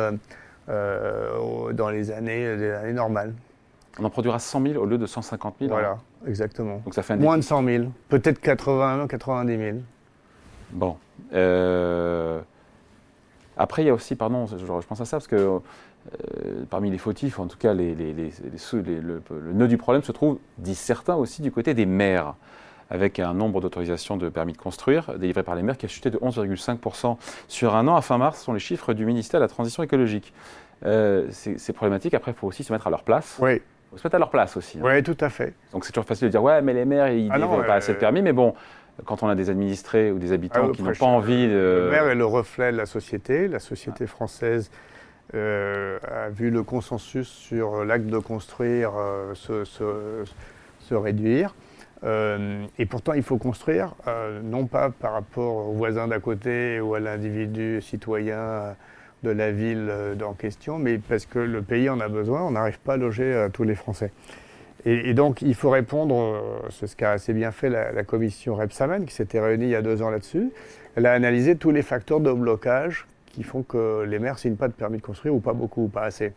dans 0.68 1.90
les 1.90 2.10
années, 2.10 2.56
les 2.56 2.70
années 2.70 2.92
normales. 2.92 3.34
On 3.98 4.04
en 4.04 4.10
produira 4.10 4.38
100 4.38 4.62
000 4.62 4.82
au 4.82 4.86
lieu 4.86 4.98
de 4.98 5.06
150 5.06 5.56
000 5.60 5.70
Voilà, 5.70 5.98
exactement. 6.26 6.80
Donc 6.84 6.94
ça 6.94 7.02
fait 7.02 7.16
Moins 7.16 7.36
de 7.36 7.42
100 7.42 7.64
000, 7.64 7.84
peut-être 8.08 8.40
80 8.40 9.08
90 9.08 9.56
000. 9.56 9.76
Bon. 10.70 10.96
Euh, 11.32 12.40
après, 13.58 13.82
il 13.82 13.86
y 13.86 13.90
a 13.90 13.94
aussi, 13.94 14.14
pardon, 14.14 14.46
je, 14.46 14.64
pense 14.64 15.00
à 15.00 15.04
ça, 15.04 15.16
parce 15.18 15.26
que 15.26 15.36
euh, 15.36 15.60
parmi 16.70 16.90
les 16.90 16.98
fautifs, 16.98 17.38
en 17.38 17.46
tout 17.46 17.58
cas, 17.58 17.74
les, 17.74 17.94
le, 17.94 18.30
le, 18.72 19.52
nœud 19.52 19.68
du 19.68 19.76
problème 19.76 20.02
se 20.02 20.12
trouve, 20.12 20.38
disent 20.58 20.78
certains 20.78 21.16
aussi, 21.16 21.42
du 21.42 21.50
côté 21.50 21.74
des 21.74 21.86
maires 21.86 22.34
avec 22.90 23.18
un 23.18 23.34
nombre 23.34 23.60
d'autorisations 23.60 24.16
de 24.16 24.28
permis 24.28 24.52
de 24.52 24.58
construire 24.58 25.18
délivrés 25.18 25.42
par 25.42 25.54
les 25.54 25.62
maires 25.62 25.76
qui 25.76 25.86
a 25.86 25.88
chuté 25.88 26.10
de 26.10 26.18
11,5% 26.18 27.16
sur 27.46 27.76
un 27.76 27.86
an. 27.86 27.96
À 27.96 28.02
fin 28.02 28.18
mars, 28.18 28.38
ce 28.38 28.44
sont 28.44 28.52
les 28.52 28.60
chiffres 28.60 28.94
du 28.94 29.04
ministère 29.04 29.40
de 29.40 29.44
la 29.44 29.48
Transition 29.48 29.82
écologique. 29.82 30.32
Euh, 30.86 31.26
c'est 31.30 31.72
problématique. 31.72 32.14
Après, 32.14 32.30
il 32.30 32.34
faut 32.34 32.46
aussi 32.46 32.64
se 32.64 32.72
mettre 32.72 32.86
à 32.86 32.90
leur 32.90 33.02
place. 33.02 33.38
Oui. 33.40 33.54
Il 33.54 33.90
faut 33.92 33.98
se 33.98 34.06
mettre 34.06 34.16
à 34.16 34.18
leur 34.18 34.30
place 34.30 34.56
aussi. 34.56 34.78
Hein. 34.78 34.82
Oui, 34.84 35.02
tout 35.02 35.16
à 35.20 35.28
fait. 35.28 35.54
Donc 35.72 35.84
c'est 35.84 35.92
toujours 35.92 36.06
facile 36.06 36.28
de 36.28 36.30
dire 36.30 36.42
ouais, 36.42 36.60
mais 36.62 36.74
les 36.74 36.84
maires 36.84 37.08
ils 37.08 37.28
ah 37.30 37.38
délivrent 37.38 37.66
pas 37.66 37.74
assez 37.74 37.94
de 37.94 37.98
permis, 37.98 38.22
mais 38.22 38.32
bon. 38.32 38.54
Quand 39.04 39.22
on 39.22 39.28
a 39.28 39.34
des 39.34 39.50
administrés 39.50 40.10
ou 40.10 40.18
des 40.18 40.32
habitants 40.32 40.68
ah, 40.70 40.72
qui 40.74 40.82
n'ont 40.82 40.92
pas 40.92 41.06
envie 41.06 41.46
de... 41.46 41.84
Le 41.84 41.90
maire 41.90 42.08
est 42.08 42.14
le 42.14 42.26
reflet 42.26 42.72
de 42.72 42.76
la 42.76 42.86
société. 42.86 43.48
La 43.48 43.60
société 43.60 44.06
française 44.06 44.70
euh, 45.34 45.98
a 46.10 46.30
vu 46.30 46.50
le 46.50 46.62
consensus 46.62 47.28
sur 47.28 47.84
l'acte 47.84 48.06
de 48.06 48.18
construire 48.18 48.92
euh, 48.96 49.34
se, 49.34 49.64
se, 49.64 50.94
réduire. 50.94 51.54
Euh, 52.04 52.64
et 52.78 52.86
pourtant, 52.86 53.12
il 53.12 53.22
faut 53.22 53.36
construire, 53.36 53.94
non 54.42 54.66
pas 54.66 54.88
par 54.88 55.12
rapport 55.12 55.68
aux 55.68 55.72
voisins 55.72 56.08
d'à 56.08 56.18
côté 56.18 56.80
ou 56.80 56.94
à 56.94 57.00
l'individu 57.00 57.82
citoyen 57.82 58.74
de 59.22 59.30
la 59.30 59.50
ville 59.50 59.92
en 60.24 60.32
question, 60.32 60.78
mais 60.78 60.96
parce 60.96 61.26
que 61.26 61.40
le 61.40 61.60
pays 61.60 61.90
en 61.90 62.00
a 62.00 62.08
besoin, 62.08 62.42
on 62.42 62.52
n'arrive 62.52 62.78
pas 62.78 62.94
à 62.94 62.96
loger 62.96 63.48
tous 63.52 63.64
les 63.64 63.74
Français. 63.74 64.12
Et, 64.84 65.12
donc, 65.12 65.42
il 65.42 65.54
faut 65.54 65.70
répondre, 65.70 66.40
c'est 66.70 66.86
ce 66.86 66.96
qu'a 66.96 67.12
assez 67.12 67.32
bien 67.32 67.50
fait 67.50 67.68
la, 67.68 68.04
commission 68.04 68.54
Repsamen, 68.54 69.04
qui 69.04 69.14
s'était 69.14 69.40
réunie 69.40 69.64
il 69.64 69.70
y 69.70 69.74
a 69.74 69.82
deux 69.82 70.02
ans 70.02 70.10
là-dessus. 70.10 70.50
Elle 70.96 71.06
a 71.06 71.12
analysé 71.12 71.56
tous 71.56 71.70
les 71.70 71.82
facteurs 71.82 72.20
de 72.20 72.32
blocage 72.32 73.06
qui 73.26 73.42
font 73.42 73.62
que 73.62 74.04
les 74.04 74.18
maires 74.18 74.38
signent 74.38 74.56
pas 74.56 74.68
de 74.68 74.72
permis 74.72 74.98
de 74.98 75.02
construire, 75.02 75.34
ou 75.34 75.40
pas 75.40 75.52
beaucoup, 75.52 75.84
ou 75.84 75.88
pas 75.88 76.04
assez. 76.04 76.32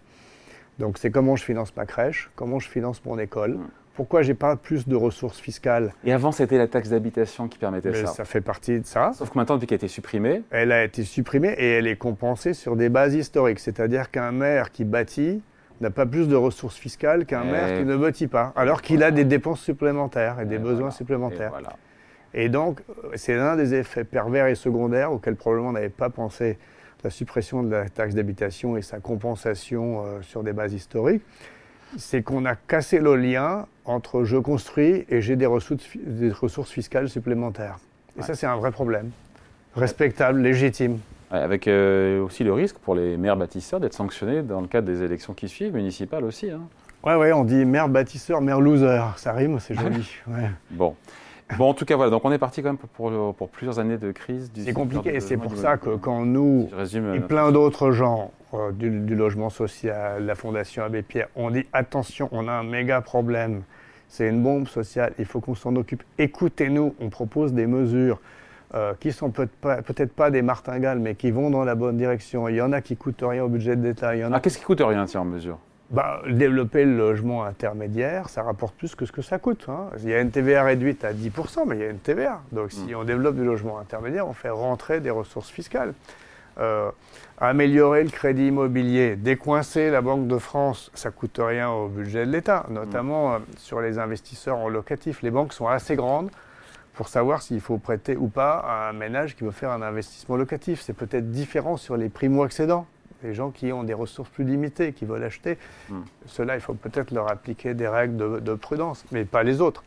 Donc, 0.80 0.98
c'est 0.98 1.12
comment 1.12 1.36
je 1.36 1.44
finance 1.44 1.76
ma 1.76 1.86
crèche, 1.86 2.32
comment 2.36 2.60
je 2.60 2.68
finance 2.68 3.04
mon 3.06 3.20
école. 3.20 3.60
Pourquoi 3.94 4.22
j'ai 4.22 4.34
pas 4.34 4.56
plus 4.56 4.88
de 4.88 4.96
ressources 4.96 5.40
fiscales 5.40 5.94
Et 6.06 6.14
avant, 6.14 6.32
c'était 6.32 6.58
la 6.58 6.68
taxe 6.68 6.90
d'habitation 6.90 7.48
qui 7.48 7.58
permettait 7.58 7.94
ça. 7.94 8.08
Ça 8.08 8.26
fait 8.26 8.42
partie 8.42 8.80
de 8.80 8.86
ça. 8.86 9.12
Sauf 9.14 9.30
que 9.30 9.38
maintenant, 9.38 9.56
depuis 9.56 9.68
qu'elle 9.68 9.76
a 9.76 9.82
été 9.84 9.88
supprimée. 9.90 10.44
Elle 10.50 10.72
a 10.72 10.84
été 10.84 11.04
supprimée 11.04 11.54
et 11.58 11.74
elle 11.74 11.88
est 11.88 11.98
compensée 11.98 12.54
sur 12.54 12.76
des 12.76 12.90
bases 12.90 13.14
historiques. 13.14 13.60
C'est-à-dire 13.60 14.10
qu'un 14.10 14.32
maire 14.32 14.72
qui 14.72 14.86
bâtit 14.86 15.42
n'a 15.82 15.90
pas 15.90 16.06
plus 16.06 16.28
de 16.28 16.36
ressources 16.36 16.78
fiscales 16.78 17.26
qu'un 17.26 17.44
maire 17.44 17.78
qui 17.78 17.86
ne 17.86 17.98
bâtit 17.98 18.28
pas, 18.28 18.54
alors 18.56 18.82
qu'il 18.82 19.04
a 19.04 19.12
des 19.12 19.26
dépenses 19.26 19.62
supplémentaires 19.62 20.40
et, 20.40 20.46
des 20.46 20.60
besoins 20.60 20.92
supplémentaires. 20.92 21.54
Et, 22.34 22.50
donc, 22.50 22.82
c'est 23.16 23.36
l'un 23.36 23.56
des 23.56 23.74
effets 23.74 24.04
pervers 24.04 24.48
et 24.48 24.56
secondaires 24.56 25.12
auxquels 25.12 25.36
probablement 25.36 25.70
on 25.70 25.74
n'avait 25.74 25.90
pas 25.90 26.10
pensé 26.10 26.58
la 27.04 27.10
suppression 27.10 27.64
de 27.64 27.72
la 27.72 27.90
taxe 27.90 28.14
d'habitation 28.14 28.78
et 28.78 28.82
sa 28.82 29.00
compensation 29.00 30.04
euh, 30.06 30.22
sur 30.22 30.44
des 30.44 30.54
bases 30.54 30.74
historiques 30.74 31.24
c'est 31.98 32.22
qu'on 32.22 32.46
a 32.46 32.56
cassé 32.56 33.00
le 33.00 33.16
lien 33.16 33.68
entre 33.86 34.24
je 34.24 34.38
construis 34.38 35.06
et 35.10 35.22
j'ai 35.22 35.36
des 35.36 35.46
ressources, 35.46 35.86
des 35.96 36.32
ressources 36.32 36.72
fiscales 36.72 37.10
supplémentaires. 37.10 37.80
Et 38.18 38.24
ça, 38.24 38.36
c'est 38.36 38.46
un 38.46 38.56
vrai 38.56 38.72
problème. 38.72 39.12
Respectable, 39.76 40.42
légitime. 40.42 41.00
Avec 41.32 41.68
euh, 41.68 42.22
aussi 42.22 42.44
le 42.44 42.54
risque 42.54 42.78
pour 42.78 42.96
les 42.96 43.18
maires 43.18 43.38
bâtisseurs 43.38 43.80
d'être 43.80 43.94
sanctionnés 43.94 44.42
dans 44.42 44.62
le 44.62 44.68
cadre 44.68 44.88
des 44.88 45.02
élections 45.02 45.34
qui 45.34 45.48
suivent, 45.48 45.74
municipales 45.74 46.24
aussi. 46.24 46.52
Hein. 46.52 46.62
Ouais, 47.04 47.16
ouais, 47.16 47.32
on 47.32 47.44
dit 47.44 47.66
maire 47.66 47.90
bâtisseur, 47.90 48.42
maire 48.42 48.60
loser. 48.60 49.02
Ça 49.16 49.32
rime, 49.34 49.60
c'est 49.60 49.74
joli. 49.74 50.08
Bon. 50.70 50.96
Bon, 51.58 51.70
en 51.70 51.74
tout 51.74 51.84
cas, 51.84 51.96
voilà. 51.96 52.12
Donc, 52.12 52.24
on 52.24 52.32
est 52.32 52.38
parti 52.38 52.62
quand 52.62 52.70
même 52.70 52.78
pour, 52.78 53.36
pour, 53.36 53.50
plusieurs 53.50 53.80
années 53.80 53.98
de 53.98 54.12
crise. 54.12 54.52
C'est 54.56 54.72
compliqué, 54.72 55.14
et 55.16 55.20
c'est 55.20 55.38
pour 55.38 55.56
ça 55.58 55.78
que 55.78 55.96
quand 55.96 56.26
nous 56.26 56.70
et 57.14 57.20
plein 57.20 57.52
d'autres 57.52 57.92
gens 57.92 58.32
euh, 58.54 58.72
du, 58.72 59.16
logement 59.16 59.50
social, 59.50 60.26
la 60.26 60.36
Fondation 60.36 60.84
Abbé 60.84 61.02
Pierre, 61.02 61.28
on 61.36 61.52
dit 61.52 61.66
attention, 61.74 62.30
on 62.32 62.48
a 62.48 62.52
un 62.52 62.64
méga 62.64 63.02
problème. 63.02 63.64
C'est 64.08 64.28
une 64.28 64.44
bombe 64.44 64.68
sociale, 64.68 65.14
il 65.20 65.26
faut 65.26 65.40
qu'on 65.40 65.56
s'en 65.56 65.76
occupe. 65.76 66.04
Écoutez-nous, 66.18 66.96
on 67.00 67.10
propose 67.10 67.54
des 67.54 67.66
mesures 67.66 68.20
euh, 68.74 68.94
qui 69.00 69.12
sont 69.12 69.32
peut-être 69.32 70.14
pas, 70.14 70.32
des 70.32 70.42
martingales, 70.42 71.00
mais 71.00 71.16
qui 71.16 71.30
vont 71.32 71.50
dans 71.50 71.66
la 71.66 71.76
bonne 71.76 71.98
direction. 71.98 72.48
Il 72.48 72.56
y 72.56 72.62
en 72.62 72.72
a 72.72 72.80
qui 72.82 72.96
coûtent 72.96 73.22
rien 73.22 73.44
au 73.44 73.50
budget 73.50 73.76
de 73.76 73.84
l'État. 73.84 74.12
Ah, 74.32 74.40
qu'est-ce 74.40 74.58
qui 74.58 74.64
coûte 74.64 74.82
rien, 74.82 75.06
tiens, 75.06 75.22
en 75.22 75.26
mesure? 75.26 75.58
Bah, 75.90 76.22
développer 76.26 76.86
le 76.86 76.96
logement 76.96 77.44
intermédiaire, 77.44 78.30
ça 78.30 78.44
rapporte 78.44 78.74
plus 78.76 78.96
que 78.96 79.06
ce 79.06 79.12
que 79.12 79.22
ça 79.22 79.40
coûte. 79.40 79.66
Hein. 79.68 79.90
Il 80.02 80.10
y 80.10 80.14
a 80.14 80.22
une 80.22 80.32
TVA 80.32 80.64
réduite 80.64 81.04
à 81.04 81.12
10%, 81.12 81.64
mais 81.68 81.76
il 81.76 81.82
y 81.82 81.84
a 81.84 81.90
une 81.90 82.00
TVA. 82.00 82.40
Donc 82.54 82.72
si 82.72 82.94
mm. 82.94 82.96
on 82.96 83.04
développe 83.04 83.36
du 83.36 83.44
logement 83.44 83.78
intermédiaire, 83.78 84.26
on 84.26 84.32
fait 84.32 84.50
rentrer 84.50 85.02
des 85.02 85.10
ressources 85.10 85.50
fiscales. 85.50 85.94
Euh, 86.58 86.92
améliorer 87.42 88.04
le 88.06 88.10
crédit 88.10 88.48
immobilier, 88.48 89.18
décoincer 89.18 89.90
la 89.90 90.00
Banque 90.00 90.28
de 90.28 90.38
France, 90.38 90.92
ça 90.94 91.12
coûte 91.12 91.42
rien 91.44 91.70
au 91.70 91.90
budget 91.90 92.26
de 92.26 92.32
l'État, 92.32 92.66
notamment 92.70 93.32
mm. 93.32 93.34
euh, 93.34 93.40
sur 93.58 93.82
les 93.82 94.00
investisseurs 94.00 94.60
en 94.60 94.70
locatif. 94.70 95.22
Les 95.24 95.32
banques 95.32 95.52
sont 95.52 95.68
assez 95.68 95.98
grandes 95.98 96.32
pour 96.94 97.08
savoir 97.08 97.42
s'il 97.42 97.62
faut 97.62 97.78
prêter 97.78 98.16
ou 98.18 98.28
pas 98.28 98.58
à 98.58 98.90
un 98.90 98.94
ménage 98.94 99.36
qui 99.36 99.44
veut 99.44 99.52
faire 99.52 99.72
un 99.72 99.82
investissement 99.82 100.36
locatif. 100.36 100.82
C'est 100.82 100.94
peut-être 100.94 101.32
différent 101.32 101.78
sur 101.78 101.98
les 101.98 102.10
primo-accédants 102.10 102.86
les 103.24 103.34
gens 103.34 103.52
qui 103.52 103.72
ont 103.72 103.84
des 103.84 103.94
ressources 103.94 104.30
plus 104.30 104.44
limitées, 104.44 104.94
qui 104.94 105.06
veulent 105.06 105.24
acheter, 105.24 105.58
hmm. 105.90 106.02
ceux-là, 106.26 106.56
il 106.56 106.62
faut 106.62 106.74
peut-être 106.74 107.12
leur 107.12 107.30
appliquer 107.30 107.74
des 107.74 107.88
règles 107.88 108.42
de, 108.42 108.54
prudence, 108.56 109.06
mais 109.12 109.26
pas 109.26 109.44
les 109.44 109.62
autres. 109.62 109.84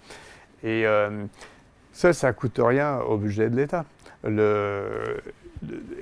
Et 0.63 0.87
euh, 0.87 1.25
ça, 1.93 2.13
ça 2.13 2.29
ne 2.29 2.33
coûte 2.33 2.61
rien 2.63 2.99
au 3.01 3.17
budget 3.17 3.51
de 3.51 3.57
l'État. 3.57 3.85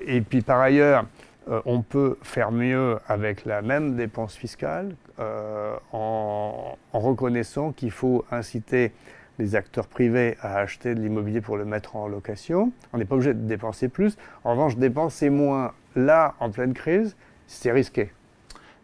et 0.06 0.20
puis 0.20 0.42
par 0.42 0.60
ailleurs, 0.60 1.06
euh, 1.50 1.60
on 1.64 1.82
peut 1.82 2.18
faire 2.22 2.52
mieux 2.52 2.98
avec 3.08 3.44
la 3.44 3.62
même 3.62 3.96
dépense 3.96 4.36
fiscale 4.36 4.94
euh, 5.18 5.74
en, 5.92 6.78
en, 6.92 7.00
reconnaissant 7.00 7.72
qu'il 7.72 7.90
faut 7.90 8.24
inciter 8.30 8.92
les 9.38 9.56
acteurs 9.56 9.86
privés 9.86 10.36
à 10.40 10.58
acheter 10.58 10.94
de 10.94 11.00
l'immobilier 11.00 11.40
pour 11.40 11.56
le 11.56 11.64
mettre 11.64 11.96
en 11.96 12.08
location. 12.08 12.72
On 12.92 12.98
n'est 12.98 13.04
pas 13.04 13.14
obligé 13.14 13.34
de 13.34 13.40
dépenser 13.40 13.88
plus. 13.88 14.16
En 14.44 14.52
revanche, 14.52 14.76
dépenser 14.76 15.30
moins 15.30 15.72
là, 15.96 16.34
en 16.40 16.50
pleine 16.50 16.74
crise, 16.74 17.16
c'est 17.46 17.72
risqué. 17.72 18.12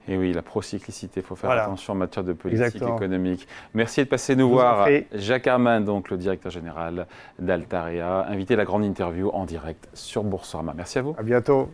Et 0.09 0.17
oui, 0.17 0.33
la 0.33 0.41
procyclicité, 0.41 1.21
il 1.21 1.23
faut 1.23 1.37
faire 1.37 1.51
attention 1.51 1.93
en 1.93 1.97
matière 1.97 2.25
de 2.25 2.33
politique 2.33 2.77
économique. 2.77 3.47
Merci 3.75 4.01
de 4.01 4.09
passer 4.09 4.37
nous 4.37 4.49
voir. 4.49 4.89
Jacques 5.13 5.47
Armand, 5.47 5.83
donc 5.83 6.11
le 6.11 6.17
directeur 6.17 6.51
général 6.51 7.07
d'Altarea, 7.39 8.27
invité 8.27 8.55
à 8.55 8.57
la 8.57 8.65
grande 8.65 8.85
interview 8.85 9.29
en 9.29 9.45
direct 9.45 9.87
sur 9.93 10.25
Boursorama. 10.25 10.73
Merci 10.75 10.99
à 10.99 11.03
vous. 11.03 11.15
À 11.19 11.23
bientôt. 11.23 11.71